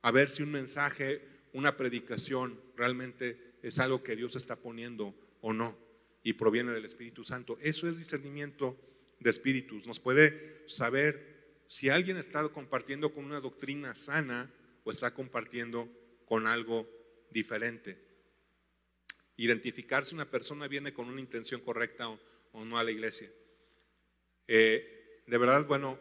[0.02, 1.20] a ver si un mensaje,
[1.52, 5.78] una predicación realmente es algo que Dios está poniendo o no
[6.24, 7.58] y proviene del Espíritu Santo.
[7.60, 8.76] Eso es discernimiento
[9.20, 9.86] de espíritus.
[9.86, 11.31] Nos puede saber
[11.72, 14.52] si alguien está compartiendo con una doctrina sana
[14.84, 15.88] o está compartiendo
[16.26, 16.86] con algo
[17.30, 18.12] diferente
[19.38, 23.30] identificar si una persona viene con una intención correcta o, no a la iglesia.
[24.46, 25.98] Eh, de verdad, bueno,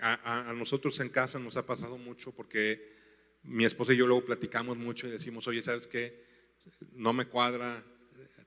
[0.00, 2.96] a, nosotros en casa nos ha pasado mucho porque
[3.42, 6.48] mi esposa y yo luego platicamos mucho y decimos, oye, ¿sabes qué?
[6.92, 7.84] No me cuadra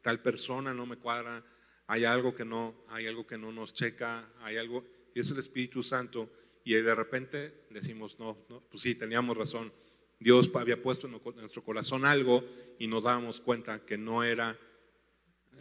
[0.02, 1.46] tal persona, no me cuadra,
[1.86, 4.84] hay algo que no, hay algo que no nos checa, hay algo,
[5.14, 6.32] y es el Espíritu Santo,
[6.64, 8.38] y de repente decimos, no,
[8.70, 9.72] pues sí, teníamos razón
[10.22, 12.44] Dios había puesto en nuestro corazón algo
[12.78, 14.56] y nos dábamos cuenta que no era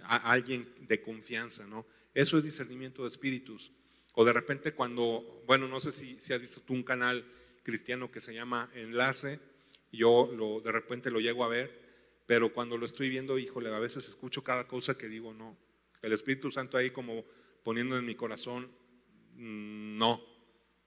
[0.04, 1.86] alguien de confianza, ¿no?
[2.12, 3.72] Eso es discernimiento de espíritus.
[4.16, 7.24] O de repente cuando, bueno, no sé si, si has visto tú un canal
[7.62, 9.40] cristiano que se llama Enlace,
[9.92, 13.78] yo lo, de repente lo llego a ver, pero cuando lo estoy viendo, híjole, a
[13.78, 15.56] veces escucho cada cosa que digo, no.
[16.02, 17.24] El Espíritu Santo ahí como
[17.62, 18.70] poniendo en mi corazón,
[19.40, 20.22] no,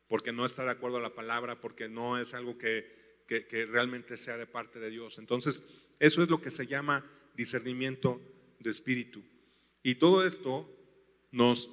[0.08, 4.16] porque no está de acuerdo a la palabra, porque no es algo que, que, realmente
[4.16, 5.18] sea de parte de Dios.
[5.18, 5.64] Entonces,
[5.99, 7.04] eso es lo que se llama
[7.36, 8.22] discernimiento
[8.60, 9.24] de espíritu.
[9.82, 10.70] Y todo esto
[11.32, 11.70] nos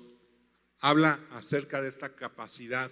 [0.78, 2.90] habla acerca de esta capacidad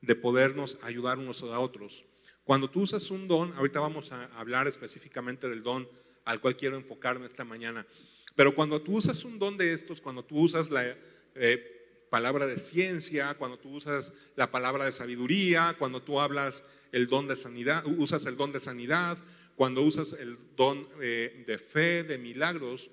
[0.00, 2.06] de podernos ayudar unos a otros.
[2.44, 5.86] Cuando tú usas un don, ahorita vamos a hablar específicamente del don
[6.24, 7.86] al cual quiero enfocarme esta mañana,
[8.34, 10.96] pero cuando tú usas un don de estos, cuando tú usas la
[11.34, 11.79] eh,
[12.10, 17.28] palabra de ciencia, cuando tú usas la palabra de sabiduría, cuando tú hablas el don
[17.28, 19.16] de sanidad, usas el don de sanidad,
[19.54, 22.90] cuando usas el don eh, de fe, de milagros,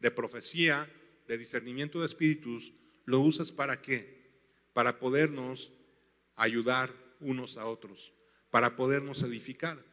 [0.00, 0.88] de profecía,
[1.26, 2.72] de discernimiento de espíritus,
[3.04, 4.30] lo usas para qué?
[4.72, 5.72] Para podernos
[6.36, 8.12] ayudar unos a otros,
[8.50, 9.84] para podernos edificar.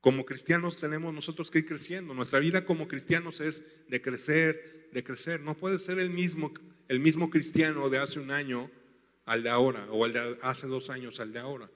[0.00, 2.12] Como cristianos tenemos nosotros que ir creciendo.
[2.12, 5.40] Nuestra vida como cristianos es de crecer, de crecer.
[5.40, 6.52] No puede ser el mismo
[6.88, 8.70] el mismo cristiano de hace un año
[9.24, 11.70] al de ahora, o el de hace dos años al de ahora.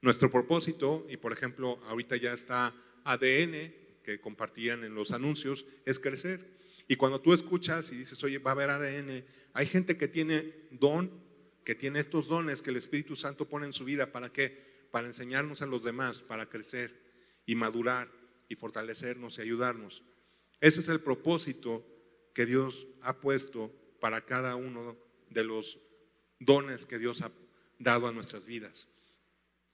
[0.00, 2.74] Nuestro propósito, y por ejemplo, ahorita ya está
[3.04, 3.72] ADN,
[4.02, 6.56] que compartían en los anuncios, es crecer.
[6.88, 10.68] Y cuando tú escuchas y dices, oye, va a haber ADN, hay gente que tiene
[10.70, 11.10] don,
[11.64, 14.12] que tiene estos dones que el Espíritu Santo pone en su vida.
[14.12, 14.86] ¿Para qué?
[14.92, 16.94] Para enseñarnos a los demás, para crecer
[17.44, 18.08] y madurar
[18.48, 20.04] y fortalecernos y ayudarnos.
[20.60, 21.84] Ese es el propósito
[22.32, 24.96] que Dios ha puesto para cada uno
[25.30, 25.78] de los
[26.38, 27.30] dones que Dios ha
[27.78, 28.88] dado a nuestras vidas.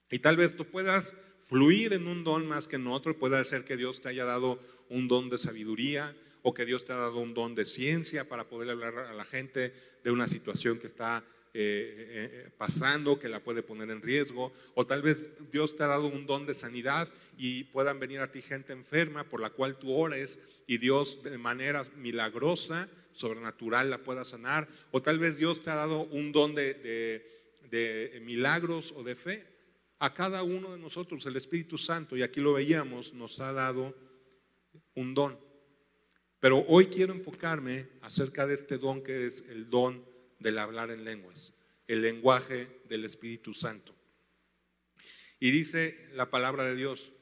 [0.09, 3.65] Y tal vez tú puedas fluir en un don más que en otro, puede ser
[3.65, 4.59] que Dios te haya dado
[4.89, 8.47] un don de sabiduría o que Dios te ha dado un don de ciencia para
[8.47, 11.23] poder hablar a la gente de una situación que está
[11.55, 15.87] eh, eh, pasando, que la puede poner en riesgo, o tal vez Dios te ha
[15.87, 17.07] dado un don de sanidad
[17.37, 21.37] y puedan venir a ti gente enferma por la cual tú ores y Dios de
[21.37, 26.53] manera milagrosa, sobrenatural la pueda sanar, o tal vez Dios te ha dado un don
[26.55, 26.73] de,
[27.69, 29.47] de milagros o de fe.
[29.99, 33.95] A cada uno de nosotros el Espíritu Santo, y aquí lo veíamos, nos ha dado
[34.95, 35.39] un don.
[36.41, 40.03] Pero hoy quiero enfocarme acerca de este don que es el don
[40.39, 41.53] del hablar en lenguas,
[41.87, 43.95] el lenguaje del Espíritu Santo.
[45.39, 47.12] Y dice la palabra de Dios,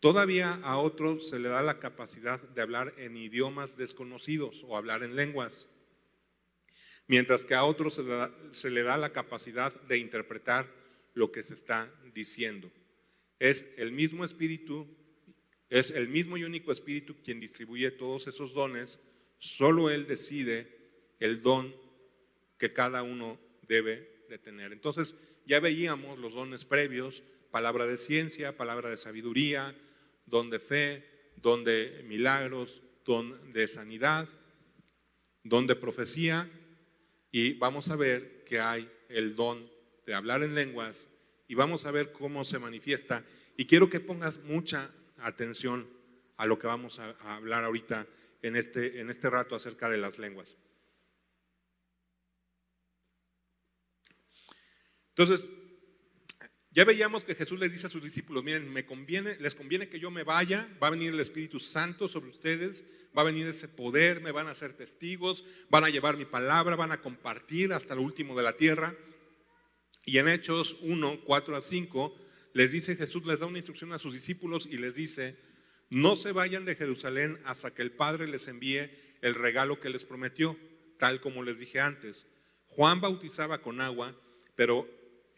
[0.00, 5.02] todavía a otros se le da la capacidad de hablar en idiomas desconocidos o hablar
[5.02, 5.68] en lenguas,
[7.06, 10.66] mientras que a otros se le da, se le da la capacidad de interpretar
[11.14, 12.70] lo que se está diciendo.
[13.38, 14.86] Es el mismo Espíritu,
[15.68, 18.98] es el mismo y único Espíritu quien distribuye todos esos dones,
[19.38, 20.76] solo Él decide
[21.20, 21.74] el don
[22.58, 24.72] que cada uno debe de tener.
[24.72, 25.14] Entonces,
[25.46, 29.74] ya veíamos los dones previos, palabra de ciencia, palabra de sabiduría,
[30.28, 34.28] don de fe, don de milagros, don de sanidad,
[35.42, 36.50] don de profecía
[37.30, 39.70] y vamos a ver que hay el don
[40.06, 41.08] de hablar en lenguas
[41.46, 43.24] y vamos a ver cómo se manifiesta.
[43.56, 45.88] Y quiero que pongas mucha atención
[46.36, 48.06] a lo que vamos a, hablar ahorita
[48.42, 50.56] en este, en este rato acerca de las lenguas.
[55.10, 55.48] Entonces,
[56.78, 59.98] ya veíamos que Jesús les dice a sus discípulos, miren, me conviene, les conviene que
[59.98, 62.84] yo me vaya, va a venir el Espíritu Santo sobre ustedes,
[63.18, 66.76] va a venir ese poder, me van a hacer testigos, van a llevar mi palabra,
[66.76, 68.94] van a compartir hasta lo último de la tierra.
[70.04, 72.16] Y en Hechos 1, 4 a 5,
[72.52, 75.36] les dice Jesús, les da una instrucción a sus discípulos y les dice,
[75.90, 78.88] no se vayan de Jerusalén hasta que el Padre les envíe
[79.20, 80.56] el regalo que les prometió,
[80.96, 82.24] tal como les dije antes.
[82.66, 84.14] Juan bautizaba con agua,
[84.54, 84.88] pero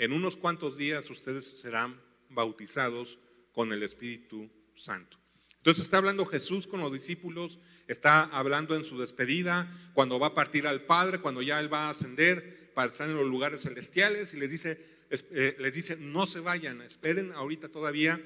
[0.01, 3.19] en unos cuantos días ustedes serán bautizados
[3.53, 5.19] con el Espíritu Santo.
[5.59, 10.35] Entonces está hablando Jesús con los discípulos, está hablando en su despedida, cuando va a
[10.35, 14.33] partir al Padre, cuando ya Él va a ascender para estar en los lugares celestiales
[14.33, 14.81] y les dice,
[15.11, 18.23] eh, les dice, no se vayan, esperen ahorita todavía,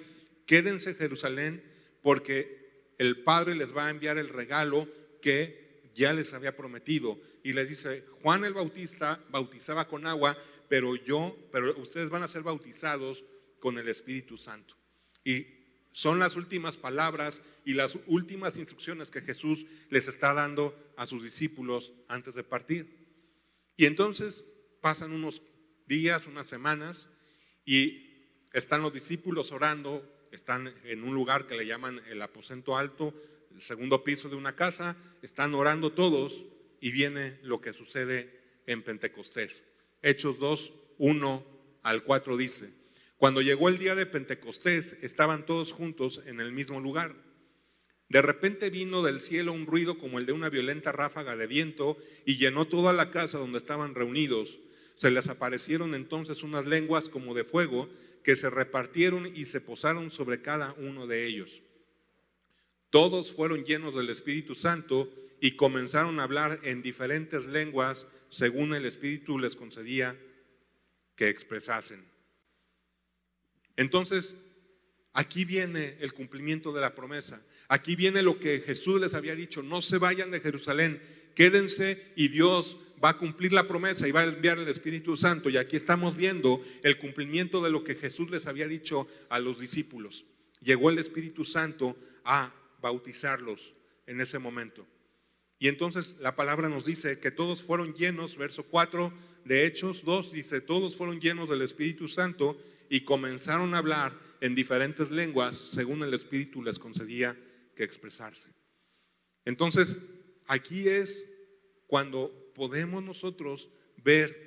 [0.46, 1.64] quédense en Jerusalén
[2.02, 4.88] porque el Padre les va a enviar el regalo
[5.20, 7.18] que ya les había prometido.
[7.42, 10.36] Y les dice, Juan el Bautista bautizaba con agua,
[10.68, 13.24] pero yo, pero ustedes van a ser bautizados
[13.58, 14.76] con el Espíritu Santo.
[15.24, 15.46] Y
[15.92, 21.22] son las últimas palabras y las últimas instrucciones que Jesús les está dando a sus
[21.22, 23.06] discípulos antes de partir.
[23.76, 24.44] Y entonces
[24.80, 25.42] pasan unos
[25.86, 27.08] días, unas semanas,
[27.64, 28.10] y
[28.52, 33.14] están los discípulos orando, están en un lugar que le llaman el aposento alto,
[33.54, 36.44] el segundo piso de una casa, están orando todos
[36.80, 39.64] y viene lo que sucede en Pentecostés.
[40.04, 41.46] Hechos 2, 1
[41.82, 42.70] al 4 dice,
[43.16, 47.16] cuando llegó el día de Pentecostés, estaban todos juntos en el mismo lugar.
[48.10, 51.96] De repente vino del cielo un ruido como el de una violenta ráfaga de viento
[52.26, 54.58] y llenó toda la casa donde estaban reunidos.
[54.94, 57.88] Se les aparecieron entonces unas lenguas como de fuego
[58.22, 61.62] que se repartieron y se posaron sobre cada uno de ellos.
[62.90, 68.84] Todos fueron llenos del Espíritu Santo y comenzaron a hablar en diferentes lenguas según el
[68.84, 70.18] Espíritu les concedía
[71.16, 72.04] que expresasen.
[73.76, 74.34] Entonces,
[75.12, 77.42] aquí viene el cumplimiento de la promesa.
[77.68, 81.00] Aquí viene lo que Jesús les había dicho, no se vayan de Jerusalén,
[81.34, 85.50] quédense y Dios va a cumplir la promesa y va a enviar el Espíritu Santo.
[85.50, 89.58] Y aquí estamos viendo el cumplimiento de lo que Jesús les había dicho a los
[89.60, 90.24] discípulos.
[90.62, 93.74] Llegó el Espíritu Santo a bautizarlos
[94.06, 94.86] en ese momento.
[95.58, 99.12] Y entonces la palabra nos dice que todos fueron llenos, verso 4
[99.44, 104.54] de Hechos 2 dice, todos fueron llenos del Espíritu Santo y comenzaron a hablar en
[104.54, 107.36] diferentes lenguas según el Espíritu les concedía
[107.74, 108.48] que expresarse.
[109.44, 109.96] Entonces,
[110.46, 111.24] aquí es
[111.86, 113.70] cuando podemos nosotros
[114.02, 114.44] ver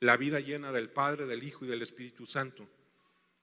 [0.00, 2.68] la vida llena del Padre, del Hijo y del Espíritu Santo.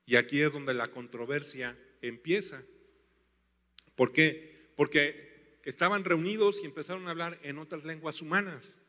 [0.05, 2.63] Y aquí es donde la controversia empieza.
[3.95, 4.71] ¿Por qué?
[4.75, 5.30] Porque
[5.63, 8.79] estaban reunidos y empezaron a hablar en otras lenguas humanas.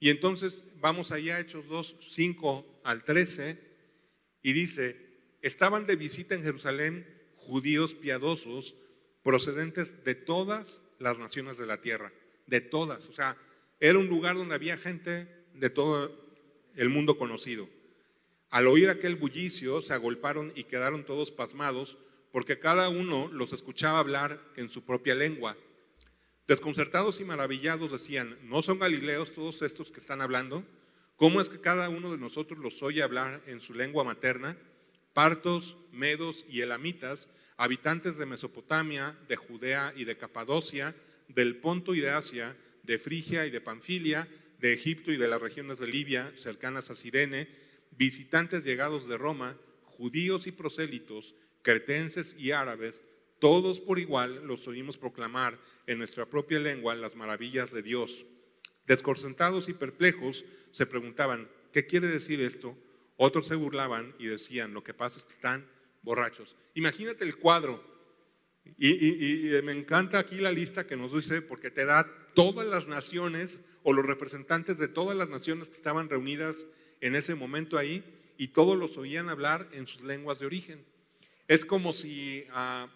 [0.00, 3.72] Y entonces vamos allá Hechos 2, 5 al 13,
[4.42, 4.96] y dice,
[5.40, 8.74] estaban de visita en Jerusalén judíos piadosos
[9.22, 12.12] procedentes de todas las naciones de la tierra,
[12.46, 13.06] de todas.
[13.06, 13.36] O sea,
[13.78, 16.20] era un lugar donde había gente de todo
[16.76, 17.68] el mundo conocido.
[18.50, 21.98] Al oír aquel bullicio, se agolparon y quedaron todos pasmados
[22.32, 25.56] porque cada uno los escuchaba hablar en su propia lengua.
[26.46, 30.64] Desconcertados y maravillados decían, ¿no son galileos todos estos que están hablando?
[31.16, 34.56] ¿Cómo es que cada uno de nosotros los oye hablar en su lengua materna?
[35.12, 40.96] Partos, medos y elamitas, habitantes de Mesopotamia, de Judea y de Capadocia,
[41.28, 44.26] del Ponto y de Asia, de Frigia y de Panfilia,
[44.58, 47.48] de Egipto y de las regiones de Libia, cercanas a Sirene,
[47.92, 53.04] visitantes llegados de Roma, judíos y prosélitos, cretenses y árabes,
[53.42, 58.24] todos por igual los oímos proclamar en nuestra propia lengua las maravillas de Dios.
[58.86, 62.78] Desconcertados y perplejos se preguntaban, ¿qué quiere decir esto?
[63.16, 65.66] Otros se burlaban y decían, lo que pasa es que están
[66.02, 66.54] borrachos.
[66.74, 67.82] Imagínate el cuadro.
[68.78, 73.58] Y, me encanta aquí la lista que nos dice, porque te da todas las naciones
[73.82, 76.64] o los representantes de todas las naciones que estaban reunidas
[77.00, 78.04] en ese momento ahí,
[78.38, 80.84] y todos los oían hablar en sus lenguas de origen.
[81.48, 82.86] Es como si, ah,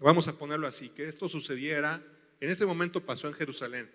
[0.00, 2.02] vamos a ponerlo así, que esto sucediera,
[2.40, 3.90] en ese momento pasó en Jerusalén,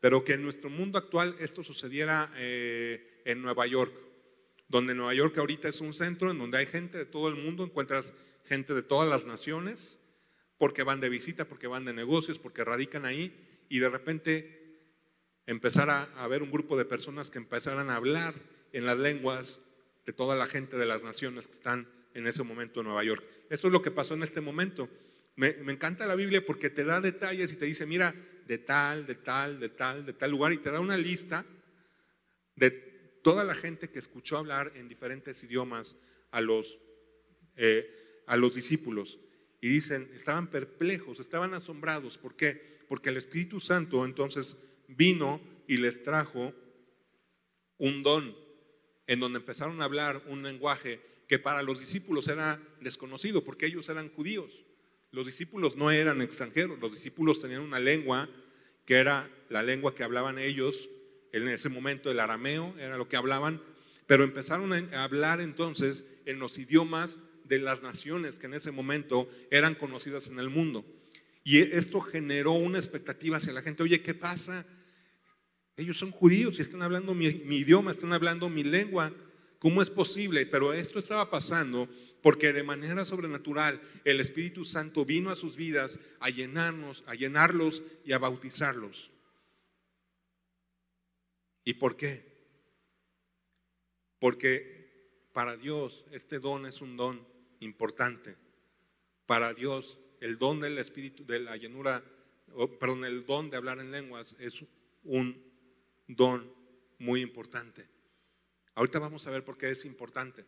[0.00, 3.92] pero que en nuestro mundo actual esto sucediera eh, en Nueva York
[4.68, 7.64] donde Nueva York ahorita es un centro en donde hay gente de todo el mundo,
[7.64, 9.98] encuentras gente de todas las naciones,
[10.58, 13.32] porque van de visita, porque van de negocios, porque radican ahí,
[13.68, 14.80] y de repente
[15.46, 18.34] empezar a, a ver un grupo de personas que empezaran a hablar
[18.72, 19.60] en las lenguas
[20.06, 23.22] de toda la gente de las naciones que están en ese momento en Nueva York.
[23.50, 24.88] Esto es lo que pasó en este momento.
[25.36, 28.14] Me, encanta la Biblia porque te da detalles y te dice, mira,
[28.46, 31.44] de tal, de tal, de tal, de tal lugar, y te da una lista
[32.54, 32.70] de
[33.22, 35.96] toda la gente que escuchó hablar en diferentes idiomas
[36.30, 36.78] a los,
[37.56, 39.18] eh, a los discípulos.
[39.60, 42.18] Y dicen, estaban perplejos, estaban asombrados.
[42.18, 42.84] ¿Por qué?
[42.86, 44.56] Porque el Espíritu Santo entonces
[44.88, 46.52] vino y les trajo
[47.78, 48.36] un don
[49.06, 53.88] en donde empezaron a hablar un lenguaje que para los discípulos era desconocido, porque ellos
[53.88, 54.64] eran judíos.
[55.14, 58.28] Los discípulos no eran extranjeros, los discípulos tenían una lengua
[58.84, 60.88] que era la lengua que hablaban ellos,
[61.32, 63.62] en ese momento el arameo era lo que hablaban,
[64.06, 69.28] pero empezaron a hablar entonces en los idiomas de las naciones que en ese momento
[69.50, 70.84] eran conocidas en el mundo.
[71.44, 74.66] Y esto generó una expectativa hacia la gente, oye, ¿qué pasa?
[75.76, 79.12] Ellos son judíos y están hablando mi, idioma, están hablando mi lengua.
[79.64, 80.44] ¿Cómo es posible?
[80.44, 81.88] Pero esto estaba pasando
[82.20, 87.82] porque de manera sobrenatural el Espíritu Santo vino a sus vidas a llenarnos, a llenarlos
[88.04, 89.10] y a bautizarlos.
[91.64, 92.26] ¿Y por qué?
[94.18, 97.26] Porque para Dios este don es un don
[97.60, 98.36] importante.
[99.24, 102.04] Para Dios el don del Espíritu, de la llenura,
[102.78, 104.62] perdón, el don de hablar en lenguas es
[105.04, 105.42] un
[106.06, 106.52] don
[106.98, 107.93] muy importante.
[108.74, 110.44] Ahorita vamos a ver por qué es importante.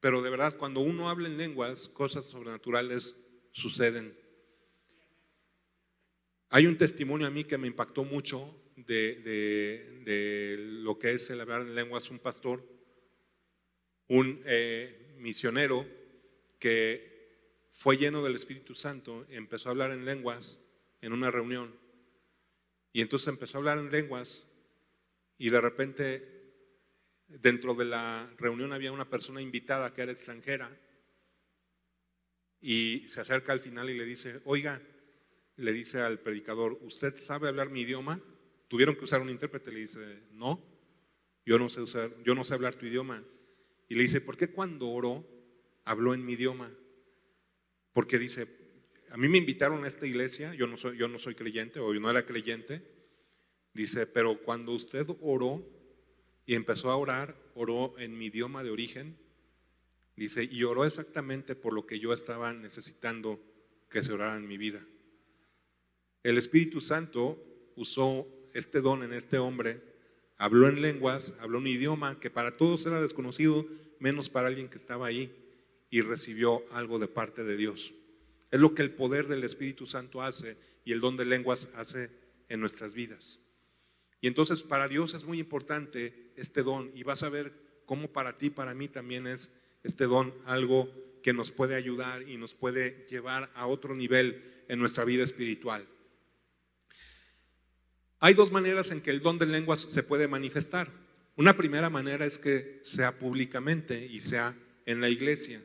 [0.00, 3.16] Pero de verdad, cuando uno habla en lenguas, cosas sobrenaturales
[3.52, 4.18] suceden.
[6.48, 11.62] Hay un testimonio a mí que me impactó mucho de, lo que es el hablar
[11.62, 12.10] en lenguas.
[12.10, 12.66] Un pastor,
[14.08, 15.86] un eh, misionero
[16.58, 17.12] que
[17.70, 20.58] fue lleno del Espíritu Santo, empezó a hablar en lenguas
[21.00, 21.74] en una reunión
[22.92, 24.44] y entonces empezó a hablar en lenguas
[25.38, 26.41] y de repente
[27.40, 30.70] dentro de la reunión había una persona invitada que era extranjera
[32.60, 34.80] y se acerca al final y le dice, oiga,
[35.56, 38.20] le dice al predicador, ¿usted sabe hablar mi idioma?
[38.68, 40.64] Tuvieron que usar un intérprete, le dice, no,
[41.44, 43.22] yo no sé usar, yo no sé hablar tu idioma.
[43.88, 45.26] Y le dice, ¿por qué cuando oró
[45.84, 46.72] habló en mi idioma?
[47.92, 48.46] Porque dice,
[49.10, 51.92] a mí me invitaron a esta iglesia, yo no soy, yo no soy creyente o
[51.92, 52.82] yo no era creyente.
[53.74, 55.66] Dice, pero cuando usted oró
[56.46, 59.16] y empezó a orar, oró en mi idioma de origen.
[60.16, 63.40] Dice, y oró exactamente por lo que yo estaba necesitando
[63.88, 64.84] que se orara en mi vida.
[66.22, 67.42] El Espíritu Santo
[67.76, 69.82] usó este don en este hombre,
[70.36, 73.66] habló en lenguas, habló un idioma que para todos era desconocido,
[73.98, 75.34] menos para alguien que estaba ahí,
[75.90, 77.92] y recibió algo de parte de Dios.
[78.50, 82.10] Es lo que el poder del Espíritu Santo hace y el don de lenguas hace
[82.48, 83.40] en nuestras vidas.
[84.20, 87.52] Y entonces para Dios es muy importante este don y vas a ver
[87.86, 92.36] cómo para ti, para mí también es este don algo que nos puede ayudar y
[92.36, 95.86] nos puede llevar a otro nivel en nuestra vida espiritual.
[98.20, 100.90] Hay dos maneras en que el don de lenguas se puede manifestar.
[101.36, 105.62] Una primera manera es que sea públicamente y sea en la iglesia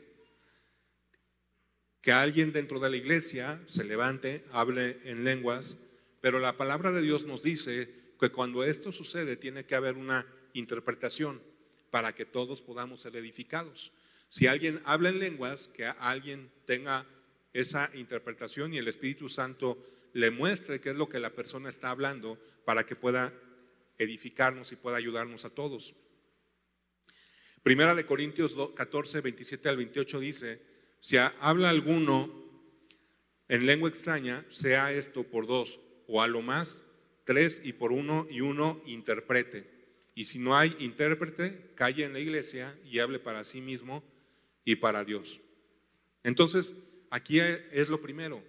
[2.07, 5.77] que alguien dentro de la iglesia se levante, hable en lenguas,
[6.21, 10.25] pero la palabra de Dios nos dice que cuando esto sucede tiene que haber una
[10.53, 11.41] interpretación
[11.89, 13.91] para que todos podamos ser edificados.
[14.29, 17.05] Si alguien habla en lenguas, que alguien tenga
[17.53, 19.83] esa interpretación y el Espíritu Santo
[20.13, 23.33] le muestre qué es lo que la persona está hablando para que pueda
[23.97, 25.95] edificarnos y pueda ayudarnos a todos.
[27.63, 30.61] Primera de Corintios 14, 27 al 28 dice,
[30.99, 32.47] si habla alguno
[33.47, 36.83] en lengua extraña, sea esto por dos, o a lo más
[37.23, 39.76] tres y por uno, y uno interprete.
[40.17, 44.03] Y si no hay intérprete, calle en la iglesia y hable para sí mismo
[44.65, 45.39] y para Dios.
[46.23, 46.73] Entonces,
[47.11, 48.43] aquí es lo primero.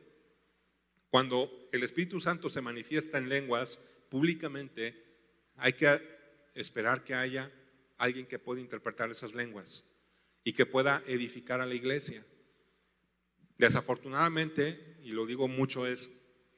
[1.10, 5.04] Cuando el Espíritu Santo se manifiesta en lenguas públicamente,
[5.56, 6.00] hay que
[6.54, 7.52] esperar que haya
[7.98, 9.84] alguien que pueda interpretar esas lenguas
[10.44, 12.24] y que pueda edificar a la iglesia.
[13.58, 16.10] Desafortunadamente, y lo digo mucho, es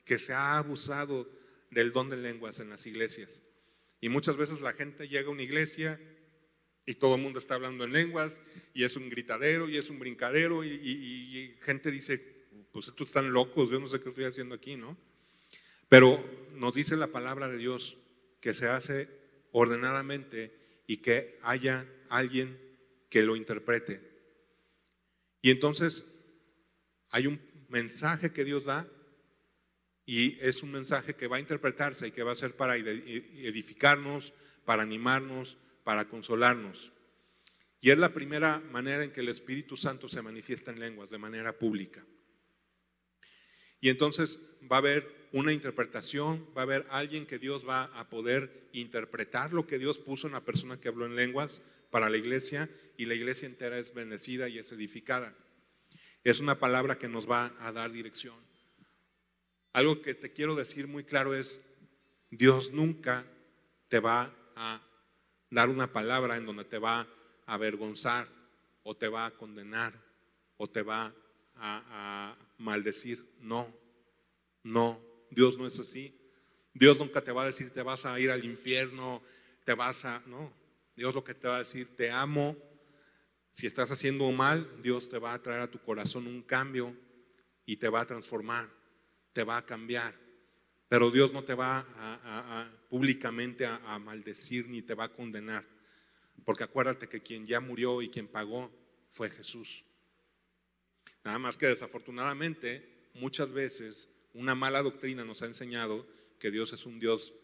[0.04, 1.28] que se ha abusado
[1.72, 3.42] del don de lenguas en las iglesias.
[4.00, 6.00] Y muchas veces la gente llega a una iglesia
[6.86, 8.40] y todo el mundo está hablando en lenguas
[8.72, 13.70] y es un gritadero y es un brincadero y, gente dice, pues estos están locos,
[13.70, 14.96] yo no sé qué estoy haciendo aquí, ¿no?
[15.88, 16.24] Pero
[16.54, 17.98] nos dice la palabra de Dios
[18.40, 19.08] que se hace
[19.52, 22.58] ordenadamente y que haya alguien
[23.10, 24.00] que lo interprete.
[25.42, 26.04] Y entonces
[27.10, 28.88] hay un mensaje que Dios da
[30.10, 34.32] y es un mensaje que va a interpretarse y que va a ser para edificarnos,
[34.64, 36.90] para animarnos, para consolarnos.
[37.80, 41.18] Y es la primera manera en que el Espíritu Santo se manifiesta en lenguas, de
[41.18, 42.04] manera pública.
[43.80, 48.10] Y entonces va a haber una interpretación, va a haber alguien que Dios va a
[48.10, 52.16] poder interpretar lo que Dios puso en la persona que habló en lenguas para la
[52.16, 55.36] iglesia y la iglesia entera es bendecida y es edificada.
[56.24, 58.49] Es una palabra que nos va a dar dirección.
[59.72, 61.60] Algo que te quiero decir muy claro es,
[62.30, 63.24] Dios nunca
[63.88, 64.80] te va a
[65.50, 67.08] dar una palabra en donde te va a
[67.54, 68.28] avergonzar
[68.82, 69.92] o te va a condenar
[70.56, 71.14] o te va
[71.56, 73.26] a, maldecir.
[73.40, 73.72] No,
[74.62, 75.00] no,
[75.30, 76.14] Dios no es así.
[76.74, 79.22] Dios nunca te va a decir te vas a ir al infierno,
[79.64, 80.22] te vas a...
[80.26, 80.52] No,
[80.94, 82.56] Dios lo que te va a decir, te amo.
[83.52, 86.94] Si estás haciendo mal, Dios te va a traer a tu corazón un cambio
[87.64, 88.68] y te va a transformar,
[89.32, 90.14] te va a cambiar.
[90.88, 95.64] Pero Dios no te va a, públicamente a maldecir ni te va a condenar.
[96.44, 98.70] Porque acuérdate que quien ya murió y quien pagó
[99.10, 99.84] fue Jesús.
[101.24, 106.06] Nada más que desafortunadamente muchas veces una mala doctrina nos ha enseñado
[106.38, 107.34] que Dios es un Dios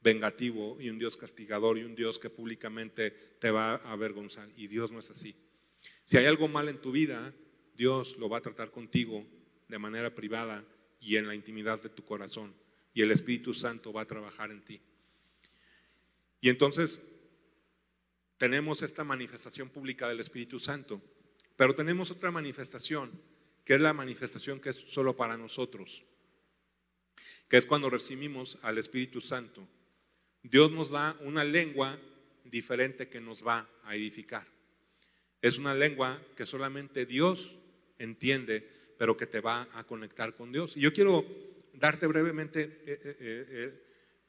[0.00, 4.48] vengativo y un Dios castigador y un Dios que públicamente te va a avergonzar.
[4.56, 5.36] Y Dios no es así.
[6.06, 7.34] Si hay algo mal en tu vida,
[7.74, 9.26] Dios lo va a tratar contigo
[9.68, 10.64] de manera privada
[11.00, 12.54] y en la intimidad de tu corazón.
[12.92, 14.80] Y el Espíritu Santo va a trabajar en ti.
[16.40, 17.00] Y entonces
[18.38, 21.02] tenemos esta manifestación pública del Espíritu Santo.
[21.56, 23.10] Pero tenemos otra manifestación,
[23.66, 26.04] que es la manifestación que es solo para nosotros,
[27.48, 29.68] que es cuando recibimos al Espíritu Santo.
[30.42, 32.00] Dios nos da una lengua
[32.44, 34.46] diferente que nos va a edificar.
[35.42, 37.56] Es una lengua que solamente Dios
[37.98, 38.66] entiende,
[39.00, 40.76] pero que te va a conectar con Dios.
[40.76, 41.24] Y yo quiero
[41.72, 43.82] darte brevemente eh, eh,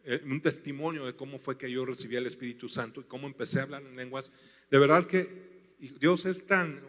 [0.06, 3.60] eh, un testimonio de cómo fue que yo recibí el Espíritu Santo y cómo empecé
[3.60, 4.32] a hablar en lenguas.
[4.70, 6.80] De verdad que Dios es tan,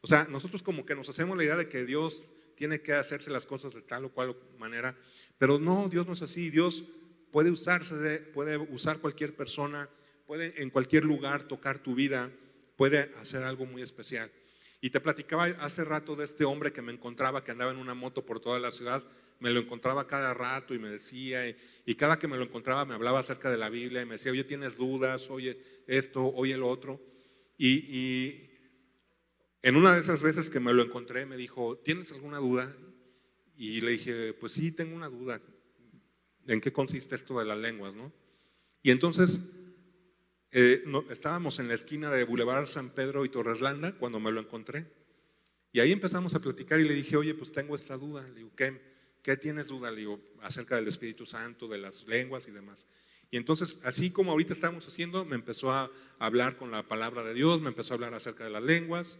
[0.00, 2.24] o sea, nosotros como que nos hacemos la idea de que Dios
[2.56, 4.98] tiene que hacerse las cosas de tal o cual manera,
[5.38, 6.50] pero no, Dios no es así.
[6.50, 6.82] Dios
[7.30, 9.88] puede usarse, puede usar cualquier persona,
[10.26, 12.32] puede en cualquier lugar tocar tu vida,
[12.74, 14.32] puede hacer algo muy especial.
[14.84, 17.94] Y te platicaba hace rato de este hombre que me encontraba, que andaba en una
[17.94, 19.02] moto por toda la ciudad,
[19.40, 21.48] me lo encontraba cada rato y me decía,
[21.86, 24.30] y, cada que me lo encontraba me hablaba acerca de la Biblia y me decía,
[24.30, 27.00] oye, tienes dudas, oye esto, oye lo otro.
[27.56, 28.50] y
[29.62, 32.76] en una de esas veces que me lo encontré, me dijo, ¿tienes alguna duda?
[33.56, 35.40] Y le dije, pues sí, tengo una duda.
[36.46, 37.94] ¿En qué consiste esto de las lenguas?
[37.94, 38.12] ¿no?
[38.82, 39.40] Y entonces
[40.56, 44.86] eh, estábamos en la esquina de Boulevard San Pedro y Torreslanda cuando me lo encontré.
[45.72, 48.22] Y ahí empezamos a platicar y le dije, oye, pues tengo esta duda.
[48.28, 48.80] Le digo, ¿qué,
[49.20, 49.90] qué tienes duda?
[49.90, 52.86] Le digo, acerca del Espíritu Santo, de las lenguas y demás.
[53.32, 55.90] Y entonces, así como ahorita estamos haciendo, me empezó a
[56.20, 59.18] hablar con la palabra de Dios, me empezó a hablar acerca de las lenguas.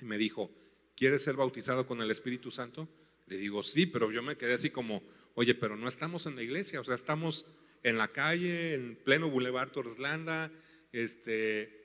[0.00, 0.50] Y me dijo,
[0.96, 2.88] ¿quieres ser bautizado con el Espíritu Santo?
[3.26, 6.42] Le digo, sí, pero yo me quedé así como, oye, pero no estamos en la
[6.42, 7.46] iglesia, o sea, estamos
[7.82, 10.50] en la calle, en pleno Boulevard Torreslanda,
[10.92, 11.80] este,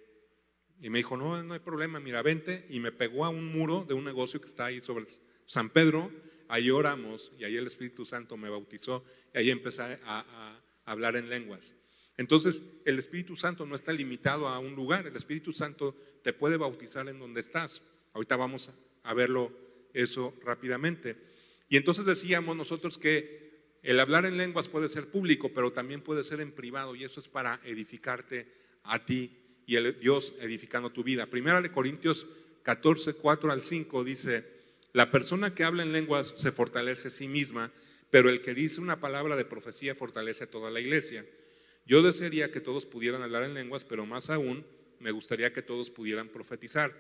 [0.82, 3.86] y me dijo, no, no hay problema, mira, vente, y me pegó a un muro
[3.88, 5.08] de un negocio que está ahí sobre
[5.46, 6.12] San Pedro,
[6.48, 11.16] ahí oramos, y ahí el Espíritu Santo me bautizó, y ahí empecé a, a hablar
[11.16, 11.76] en lenguas.
[12.18, 16.58] Entonces, el Espíritu Santo no está limitado a un lugar, el Espíritu Santo te puede
[16.58, 17.84] bautizar en donde estás.
[18.14, 18.72] Ahorita vamos
[19.04, 19.52] a verlo
[19.94, 21.16] eso rápidamente.
[21.70, 23.47] Y entonces decíamos nosotros que
[23.88, 27.22] el hablar en lenguas puede ser público, pero también puede ser en privado y eso
[27.22, 28.46] es para edificarte
[28.84, 29.32] a ti
[29.66, 31.28] y el Dios edificando tu vida.
[31.28, 32.28] Primera de Corintios
[32.64, 34.44] 14, 4 al 5 dice,
[34.92, 37.72] la persona que habla en lenguas se fortalece a sí misma,
[38.10, 41.26] pero el que dice una palabra de profecía fortalece a toda la iglesia.
[41.86, 44.66] Yo desearía que todos pudieran hablar en lenguas, pero más aún
[45.00, 46.94] me gustaría que todos pudieran profetizar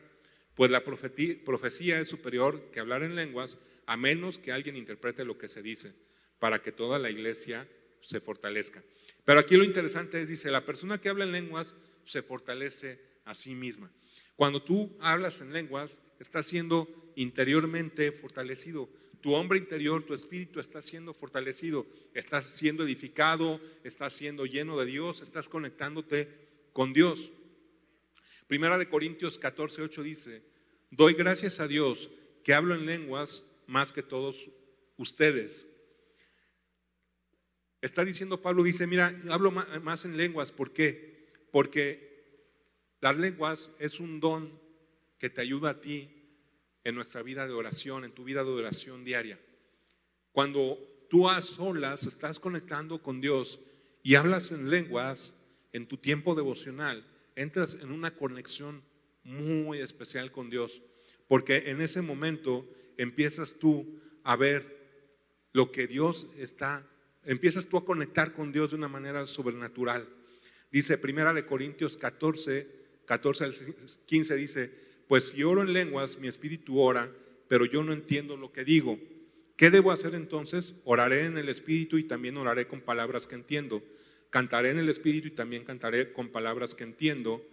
[0.57, 5.37] pues la profecía es superior que hablar en lenguas, a menos que alguien interprete lo
[5.37, 5.93] que se dice,
[6.39, 7.67] para que toda la iglesia
[8.01, 8.83] se fortalezca.
[9.25, 11.75] Pero aquí lo interesante es, dice, la persona que habla en lenguas
[12.05, 13.91] se fortalece a sí misma.
[14.35, 18.89] Cuando tú hablas en lenguas, estás siendo interiormente fortalecido.
[19.21, 24.85] Tu hombre interior, tu espíritu está siendo fortalecido, estás siendo edificado, estás siendo lleno de
[24.85, 26.29] Dios, estás conectándote
[26.71, 27.31] con Dios.
[28.47, 30.43] Primera de Corintios 14, 8 dice,
[30.91, 32.09] doy gracias a Dios
[32.43, 34.49] que hablo en lenguas más que todos
[34.95, 35.67] ustedes.
[37.87, 41.17] Está diciendo Pablo, dice, mira, hablo más en lenguas, ¿por qué?
[41.51, 42.05] porque
[42.99, 44.59] las lenguas es un don
[45.17, 46.09] que te ayuda a ti
[46.83, 49.39] en nuestra vida de oración, en tu vida de oración diaria.
[50.31, 50.77] Cuando
[51.09, 53.59] tú a solas estás conectando con Dios
[54.03, 55.33] y hablas en lenguas
[55.73, 58.83] en tu tiempo devocional, entras en una conexión
[59.23, 60.81] muy especial con Dios,
[61.27, 62.67] porque en ese momento
[62.97, 64.77] empiezas tú a ver
[65.53, 66.87] lo que Dios está,
[67.27, 70.07] empiezas tú a conectar con Dios de una manera sobrenatural.
[70.71, 72.67] Dice Primera de Corintios 14,
[73.05, 73.53] 14 al
[74.05, 74.73] 15 dice,
[75.07, 77.11] pues si oro en lenguas, mi espíritu ora,
[77.47, 78.97] pero yo no entiendo lo que digo.
[79.55, 80.73] ¿Qué debo hacer entonces?
[80.83, 83.83] Oraré en el espíritu y también oraré con palabras que entiendo.
[84.29, 87.45] Cantaré en el espíritu y también cantaré con palabras que entiendo.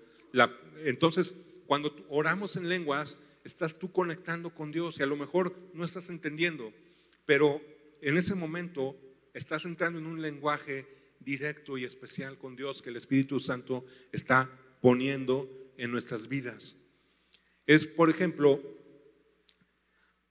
[0.85, 1.35] entonces,
[1.67, 6.11] cuando oramos en lenguas, estás tú conectando con Dios y a lo mejor no estás
[6.11, 6.73] entendiendo,
[7.27, 7.61] pero
[8.03, 8.97] en ese momento
[9.35, 10.87] estás entrando en un lenguaje
[11.21, 16.77] directo y especial con Dios que el Espíritu Santo está poniendo en nuestras vidas.
[17.67, 18.63] Es, por ejemplo,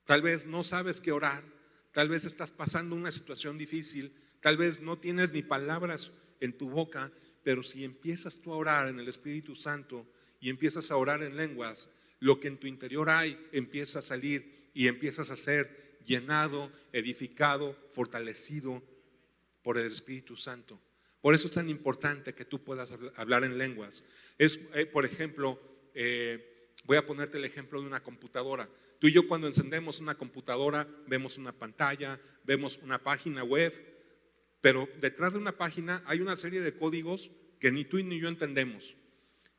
[0.04, 1.44] tal vez no sabes qué orar,
[1.92, 6.70] tal vez estás pasando una situación difícil, tal vez no tienes ni palabras en tu
[6.70, 10.08] boca, pero si empiezas tú a orar en el Espíritu Santo
[10.40, 11.90] y empiezas a orar en lenguas,
[12.20, 17.76] lo que en tu interior hay empieza a salir y empiezas a ser llenado, edificado,
[17.92, 18.82] fortalecido
[19.64, 20.80] por el Espíritu Santo.
[21.20, 24.04] Por eso es tan importante que tú puedas hablar en lenguas.
[24.36, 25.58] Es, eh, por ejemplo,
[25.94, 28.68] eh, voy a ponerte el ejemplo de una computadora.
[29.00, 33.72] Tú y yo cuando encendemos una computadora vemos una pantalla, vemos una página web,
[34.60, 38.28] pero detrás de una página hay una serie de códigos que ni tú ni yo
[38.28, 38.94] entendemos,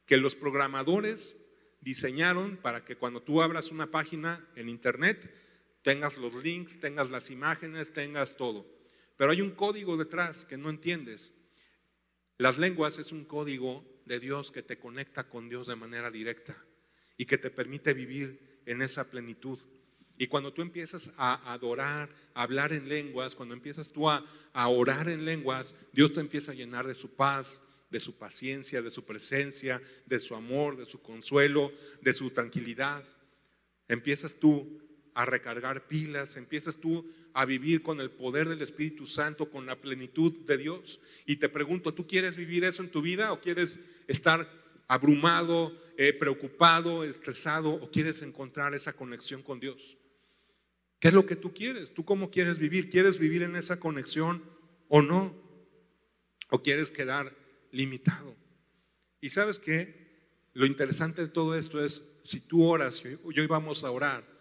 [0.05, 1.35] que los programadores
[1.81, 5.33] diseñaron para que cuando tú abras una página en internet
[5.81, 8.74] tengas los links, tengas las imágenes, tengas todo.
[9.18, 11.34] Pero hay un código detrás que no entiendes.
[12.38, 16.55] Las lenguas es un código de Dios que te conecta con Dios de manera directa
[17.18, 19.59] y que te permite vivir en esa plenitud.
[20.18, 24.68] Y cuando tú empiezas a adorar, a hablar en lenguas, cuando empiezas tú a, a,
[24.70, 28.91] orar en lenguas, Dios te empieza a llenar de su paz, de su paciencia, de
[28.91, 33.03] su presencia, de su amor, de su consuelo, de su tranquilidad.
[33.88, 34.82] Empiezas tú
[35.16, 39.80] a recargar pilas, empiezas tú a vivir con el poder del Espíritu Santo, con la
[39.80, 40.99] plenitud de Dios.
[41.26, 44.47] Y te pregunto, ¿tú quieres vivir eso en tu vida o quieres estar
[44.89, 49.97] abrumado, eh, preocupado, estresado o quieres encontrar esa conexión con Dios?
[50.99, 51.93] ¿Qué es lo que tú quieres?
[51.93, 52.89] ¿Tú cómo quieres vivir?
[52.89, 54.43] ¿Quieres vivir en esa conexión
[54.89, 55.34] o no?
[56.49, 57.34] ¿O quieres quedar
[57.72, 58.36] limitado?
[59.22, 60.49] Y sabes qué?
[60.53, 64.34] Lo interesante de todo esto es, si tú oras, y hoy vamos a orar,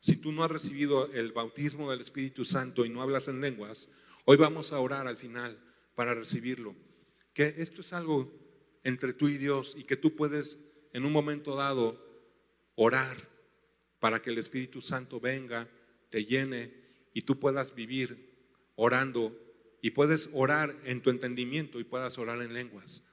[0.00, 3.88] si tú no has recibido el bautismo del Espíritu Santo y no hablas en lenguas,
[4.24, 5.58] hoy vamos a orar al final
[5.94, 6.74] para recibirlo.
[7.34, 8.32] Que esto es algo
[8.82, 10.58] entre tú y Dios y que tú puedes
[10.92, 12.02] en un momento dado
[12.74, 13.16] orar
[13.98, 15.68] para que el Espíritu Santo venga,
[16.08, 16.72] te llene
[17.12, 18.30] y tú puedas vivir
[18.76, 19.38] orando
[19.82, 23.04] y puedes orar en tu entendimiento y puedas orar en lenguas.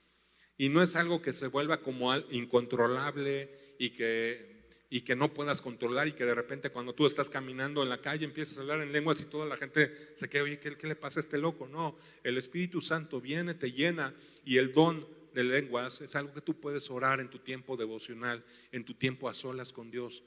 [0.58, 4.57] Y no es algo que se vuelva como incontrolable y que
[4.90, 8.00] y que no puedas controlar y que de repente cuando tú estás caminando en la
[8.00, 10.96] calle empiezas a hablar en lenguas y toda la gente se queda, oye, ¿qué, le
[10.96, 11.68] pasa a este loco?
[11.68, 14.14] No, el Espíritu Santo viene, te llena
[14.46, 18.44] y el don de lenguas es algo que tú puedes orar en tu tiempo devocional,
[18.72, 20.24] en tu tiempo a solas con Dios,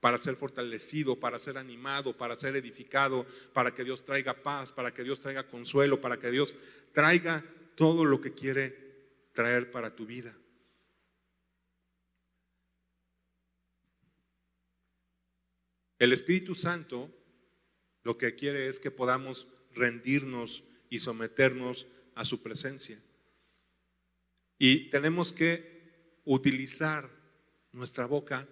[0.00, 4.94] para ser fortalecido, para ser animado, para ser edificado, para que Dios traiga paz, para
[4.94, 6.56] que Dios traiga consuelo, para que Dios
[6.92, 7.44] traiga
[7.74, 8.84] todo lo que quiere
[9.32, 10.36] traer para tu vida.
[16.04, 17.10] El Espíritu Santo
[18.02, 23.02] lo que quiere es que podamos rendirnos y someternos a su presencia.
[24.58, 27.08] Y tenemos que utilizar
[27.72, 28.46] nuestra boca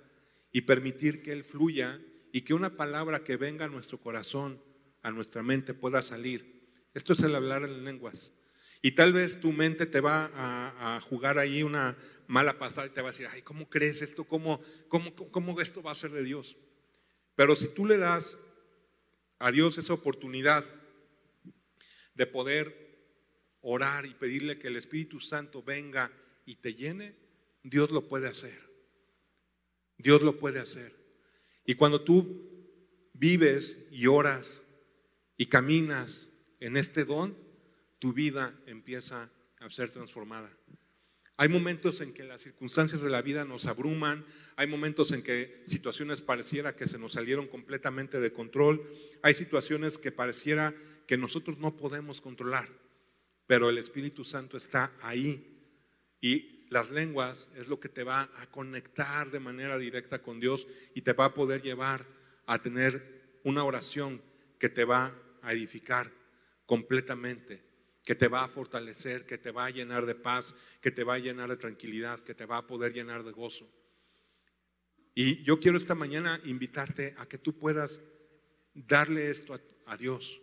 [0.50, 2.00] y permitir que Él fluya
[2.32, 4.58] y que una palabra que venga a nuestro corazón,
[5.02, 6.70] a nuestra mente, pueda salir.
[6.94, 8.32] Esto es el hablar en lenguas.
[8.80, 11.98] Y tal vez tu mente te va a, jugar ahí una
[12.28, 14.24] mala pasada y te va a decir, ay, ¿cómo crees esto?
[14.24, 16.56] ¿Cómo, cómo, cómo esto va a ser de Dios?
[17.34, 18.36] Pero si tú le das
[19.38, 20.64] a Dios esa oportunidad
[22.14, 22.82] de poder
[23.60, 26.12] orar y pedirle que el Espíritu Santo venga
[26.44, 27.14] y te llene,
[27.62, 28.58] Dios lo puede hacer.
[29.98, 30.94] Dios lo puede hacer.
[31.64, 32.50] Y cuando tú
[33.12, 34.62] vives y oras
[35.36, 36.28] y caminas
[36.60, 37.36] en este don,
[37.98, 39.30] tu vida empieza
[39.60, 40.50] a ser transformada.
[41.36, 44.24] Hay momentos en que las circunstancias de la vida nos abruman,
[44.56, 48.82] hay momentos en que situaciones pareciera que se nos salieron completamente de control,
[49.22, 50.74] hay situaciones que pareciera
[51.06, 52.68] que nosotros no podemos controlar,
[53.46, 55.48] pero el Espíritu Santo está ahí.
[56.20, 60.66] Y las lenguas es lo que te va a conectar de manera directa con Dios
[60.94, 62.06] y te va a poder llevar
[62.46, 64.22] a tener una oración
[64.58, 66.10] que te va a edificar
[66.66, 67.62] completamente,
[68.04, 71.14] que te va a fortalecer, que te va a llenar de paz, que te va
[71.14, 73.68] a llenar de tranquilidad, que te va a poder llenar de gozo.
[75.14, 78.00] Y yo quiero esta mañana invitarte a que tú puedas
[78.74, 80.40] darle esto a, Dios.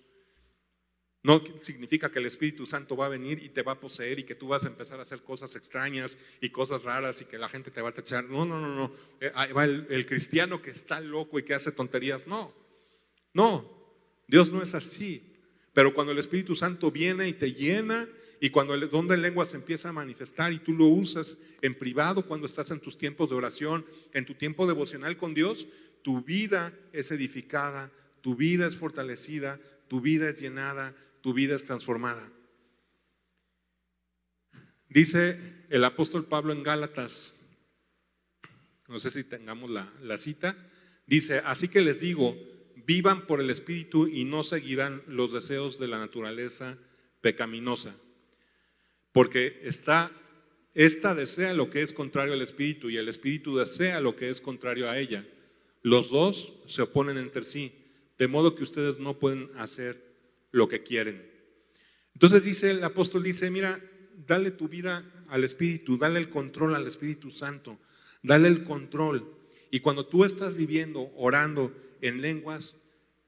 [1.24, 4.24] No significa que el Espíritu Santo va a venir y te va a poseer y
[4.24, 7.50] que tú vas a empezar a hacer cosas extrañas y cosas raras y que la
[7.50, 8.26] gente te va a tachar.
[8.26, 8.94] No, no, no, no.
[9.20, 12.28] Eh, ahí va el, el cristiano que está loco y que hace tonterías.
[12.28, 12.54] No,
[13.34, 13.80] no.
[14.28, 15.29] Dios no es así.
[15.80, 18.06] Pero cuando el Espíritu Santo viene y te llena
[18.42, 21.74] y cuando el don de lengua se empieza a manifestar y tú lo usas en
[21.74, 25.68] privado cuando estás en tus tiempos de oración, en tu tiempo devocional con Dios,
[26.02, 29.58] tu vida es edificada, tu vida es fortalecida,
[29.88, 32.30] tu vida es llenada, tu vida es transformada.
[34.90, 37.38] Dice el apóstol Pablo en Gálatas,
[38.90, 40.58] no sé si tengamos la, la cita,
[41.08, 42.36] dice, así que les digo,
[42.90, 46.76] vivan por el Espíritu y no seguirán los deseos de la naturaleza
[47.22, 47.96] pecaminosa.
[49.12, 50.12] Porque está,
[50.74, 54.42] esta desea lo que es contrario al Espíritu y el Espíritu desea lo que es
[54.42, 55.24] contrario a ella.
[55.84, 57.72] Los dos se oponen entre sí,
[58.18, 60.04] de modo que ustedes no pueden hacer
[60.50, 61.32] lo que quieren.
[62.16, 63.80] Entonces dice el apóstol, dice, mira,
[64.26, 67.78] dale tu vida al Espíritu, dale el control al Espíritu Santo,
[68.24, 69.32] dale el control.
[69.70, 71.72] Y cuando tú estás viviendo, orando
[72.02, 72.79] en lenguas,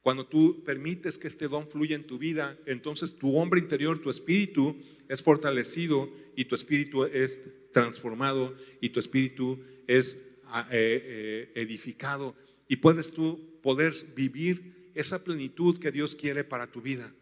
[0.02, 4.10] cuando tú permites que este don fluya en tu vida, entonces tu hombre interior, tu
[4.10, 4.78] espíritu
[5.08, 7.41] es fortalecido y tu espíritu es
[7.72, 12.36] transformado y tu espíritu es ah, eh, eh, edificado
[12.68, 17.14] y puedes tú poder vivir esa plenitud que Dios quiere para tu vida,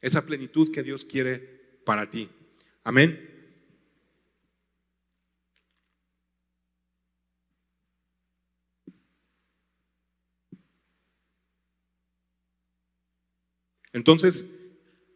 [0.00, 1.38] esa plenitud que Dios quiere
[1.84, 2.28] para ti.
[2.82, 3.35] Amén.
[13.96, 14.44] Entonces,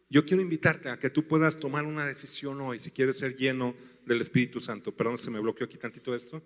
[0.09, 3.75] yo quiero invitarte a que tú puedas tomar una decisión hoy si quieres ser lleno
[4.07, 4.91] del Espíritu Santo.
[4.97, 6.41] Perdón, se me bloqueó aquí tantito esto.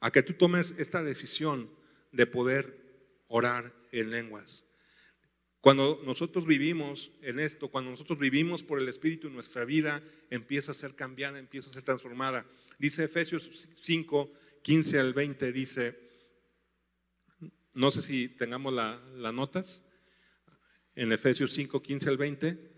[0.00, 1.68] A que tú tomes esta decisión
[2.12, 4.64] de poder orar en lenguas.
[5.60, 10.74] Cuando nosotros vivimos en esto, cuando nosotros vivimos por el Espíritu, nuestra vida empieza a
[10.74, 12.46] ser cambiada, empieza a ser transformada.
[12.80, 16.00] Dice Efesios 5, 15 al 20, dice,
[17.74, 19.82] no sé si tengamos las notas,
[20.94, 22.72] en Efesios 5, 15 al 20,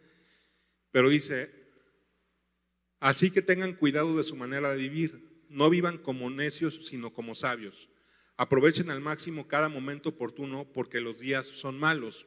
[0.90, 1.54] pero dice,
[2.98, 7.36] así que tengan cuidado de su manera de vivir, no vivan como necios, sino como
[7.36, 7.88] sabios.
[8.36, 12.26] Aprovechen al máximo cada momento oportuno porque los días son malos.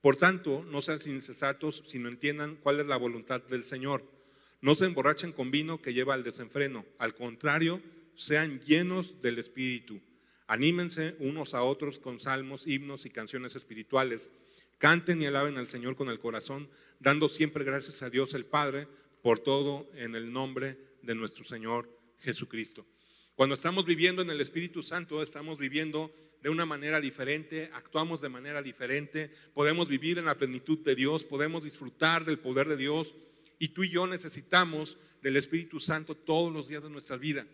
[0.00, 4.19] Por tanto, no sean insensatos, sino entiendan cuál es la voluntad del Señor.
[4.60, 6.84] No se emborrachen con vino que lleva al desenfreno.
[6.98, 7.80] Al contrario,
[8.14, 10.00] sean llenos del Espíritu.
[10.46, 14.30] Anímense unos a otros con salmos, himnos y canciones espirituales.
[14.78, 18.86] Canten y alaben al Señor con el corazón, dando siempre gracias a Dios el Padre
[19.22, 21.88] por todo en el nombre de nuestro Señor
[22.18, 22.86] Jesucristo.
[23.34, 28.28] Cuando estamos viviendo en el Espíritu Santo, estamos viviendo de una manera diferente, actuamos de
[28.28, 33.14] manera diferente, podemos vivir en la plenitud de Dios, podemos disfrutar del poder de Dios
[33.60, 37.46] y tú y yo necesitamos del Espíritu Santo todos los días de nuestra vida.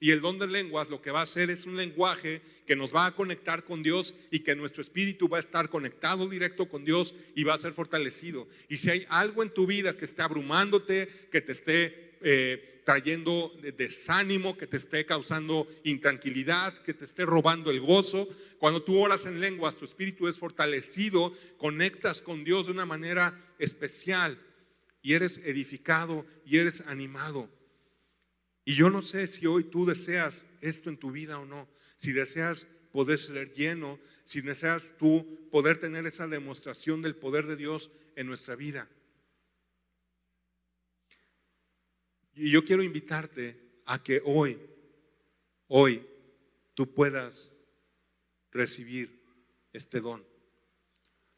[0.00, 2.94] Y el don de lenguas lo que va a hacer es un lenguaje que nos
[2.94, 6.84] va a conectar con Dios y que nuestro espíritu va a estar conectado directo con
[6.84, 8.46] Dios y va a ser fortalecido.
[8.68, 13.52] Y si hay algo en tu vida que esté abrumándote, que te esté eh, trayendo
[13.76, 18.28] desánimo, que te esté causando intranquilidad, que te esté robando el gozo.
[18.58, 23.36] Cuando tú oras en lenguas, tu espíritu es fortalecido, conectas con Dios de una manera
[23.58, 24.38] especial
[25.02, 27.50] y eres edificado y eres animado.
[28.64, 32.12] Y yo no sé si hoy tú deseas esto en tu vida o no, si
[32.12, 37.90] deseas poder ser lleno, si deseas tú poder tener esa demostración del poder de Dios
[38.16, 38.88] en nuestra vida.
[42.34, 44.58] Y yo quiero invitarte a que hoy,
[45.66, 46.06] hoy,
[46.74, 47.50] tú puedas
[48.52, 49.22] recibir
[49.72, 50.24] este don.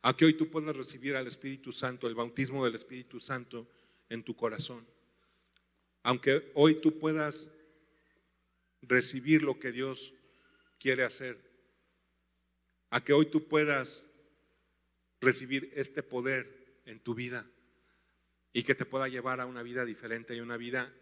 [0.03, 3.69] A que hoy tú puedas recibir al Espíritu Santo, el bautismo del Espíritu Santo
[4.09, 4.87] en tu corazón.
[6.03, 7.51] Aunque hoy tú puedas
[8.83, 10.15] recibir lo que Dios
[10.79, 11.39] quiere hacer.
[12.91, 14.07] A que hoy tú puedas
[15.21, 17.47] recibir este poder en tu vida
[18.53, 20.93] y que te pueda llevar a una vida diferente y una vida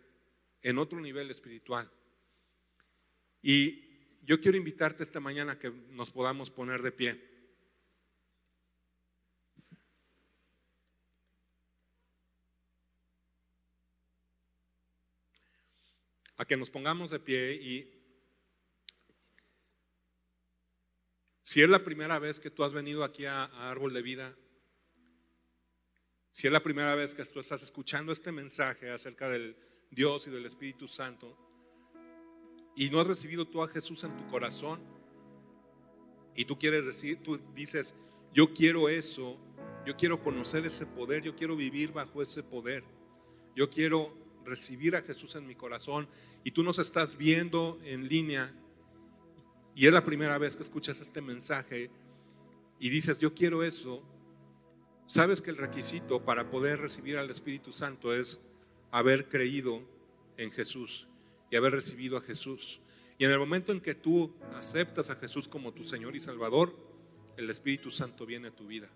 [0.62, 1.91] en otro nivel espiritual.
[3.43, 3.85] Y
[4.23, 7.38] yo quiero invitarte esta mañana a que nos podamos poner de pie.
[16.39, 17.94] A que nos pongamos de pie y
[21.43, 24.36] si es la primera vez que tú has venido aquí a, Árbol de Vida,
[26.31, 29.56] si es la primera vez que tú estás escuchando este mensaje acerca del
[29.90, 31.36] Dios y del Espíritu Santo
[32.77, 34.81] y no has recibido tú a Jesús en tu corazón
[36.36, 37.97] y tú quieres decir, tú dices,
[38.32, 39.36] yo quiero eso,
[39.85, 42.85] yo quiero conocer ese poder, yo quiero vivir bajo ese poder,
[43.56, 46.09] yo quiero recibir a Jesús en mi corazón
[46.45, 48.53] y tú nos estás viendo en línea
[49.75, 51.91] y es la primera vez que escuchas este mensaje
[52.81, 54.03] y dices, yo quiero eso,
[55.07, 58.41] sabes que el requisito para poder recibir al Espíritu Santo es
[58.91, 59.83] haber creído
[60.37, 61.07] en Jesús
[61.51, 62.81] y haber recibido a Jesús.
[63.19, 66.75] Y en el momento en que tú aceptas a Jesús como tu Señor y Salvador,
[67.37, 68.89] el Espíritu Santo viene a tu vida.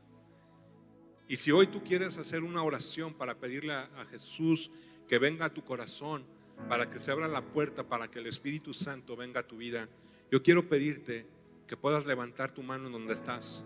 [1.29, 4.71] Y si hoy tú quieres hacer una oración para pedirle a, Jesús
[5.13, 6.25] que venga a tu corazón,
[6.71, 9.87] para que se abra la puerta, para que el Espíritu Santo venga a tu vida,
[10.31, 11.27] yo quiero pedirte
[11.67, 13.63] que puedas levantar tu mano en donde estás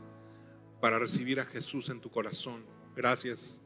[0.80, 2.64] para recibir a Jesús en tu corazón.
[2.96, 3.60] Gracias.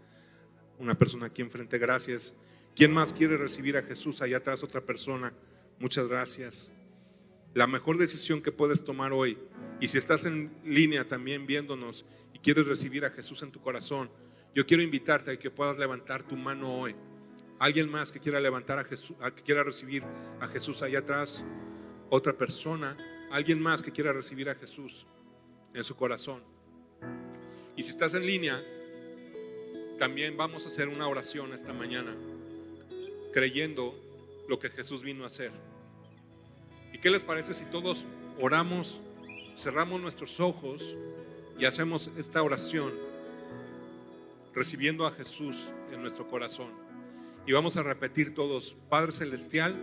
[0.79, 2.35] Una persona aquí enfrente, gracias.
[2.77, 4.21] ¿Quién más quiere recibir a Jesús?
[4.21, 5.33] Allá atrás otra persona.
[5.79, 6.71] Muchas gracias.
[7.55, 9.39] La mejor decisión que puedes tomar hoy,
[9.81, 12.05] y si estás en línea también viéndonos
[12.35, 14.11] y quieres recibir a Jesús en tu corazón,
[14.55, 16.95] yo quiero invitarte a que puedas levantar tu mano hoy.
[17.61, 20.03] Alguien más que quiera levantar a Jesús, que quiera recibir
[20.41, 21.45] a Jesús allá atrás,
[22.09, 22.97] otra persona,
[23.31, 25.07] alguien más que quiera recibir a Jesús
[25.75, 26.43] en su corazón.
[27.77, 28.65] Y si estás en línea,
[29.99, 32.17] también vamos a hacer una oración esta mañana,
[33.31, 33.95] creyendo
[34.49, 35.53] lo que Jesús vino a hacer.
[36.95, 38.07] ¿Y qué les parece si todos
[38.41, 39.03] oramos,
[39.55, 40.97] cerramos nuestros ojos
[41.59, 42.95] y hacemos esta oración,
[44.55, 46.90] recibiendo a Jesús en nuestro corazón?
[47.47, 49.75] Y vamos a repetir todos, Padre Celestial,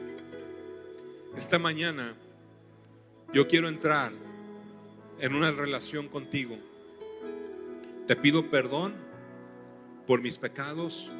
[1.36, 2.16] esta mañana
[3.34, 4.12] yo quiero entrar
[5.20, 6.58] en una relación contigo.
[8.06, 8.94] Te pido perdón
[10.06, 11.12] por mis pecados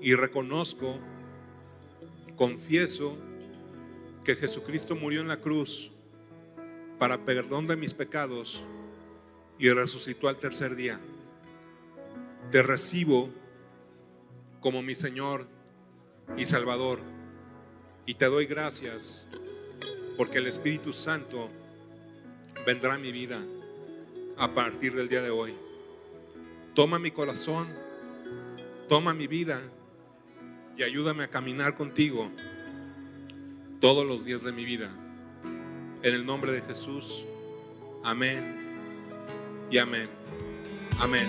[0.00, 0.98] y reconozco,
[2.36, 3.16] confieso
[4.24, 5.90] que Jesucristo murió en la cruz
[6.98, 8.62] para perdón de mis pecados
[9.58, 11.00] y resucitó al tercer día.
[12.50, 13.30] Te recibo
[14.60, 15.46] como mi Señor
[16.36, 17.00] y Salvador
[18.06, 19.26] y te doy gracias
[20.16, 21.50] porque el Espíritu Santo
[22.66, 23.40] vendrá a mi vida
[24.36, 25.54] a partir del día de hoy.
[26.74, 27.68] Toma mi corazón,
[28.88, 29.60] toma mi vida
[30.76, 32.30] y ayúdame a caminar contigo
[33.80, 34.90] todos los días de mi vida.
[36.02, 37.24] En el nombre de Jesús,
[38.02, 38.78] amén
[39.70, 40.08] y amén.
[40.98, 41.28] Amén.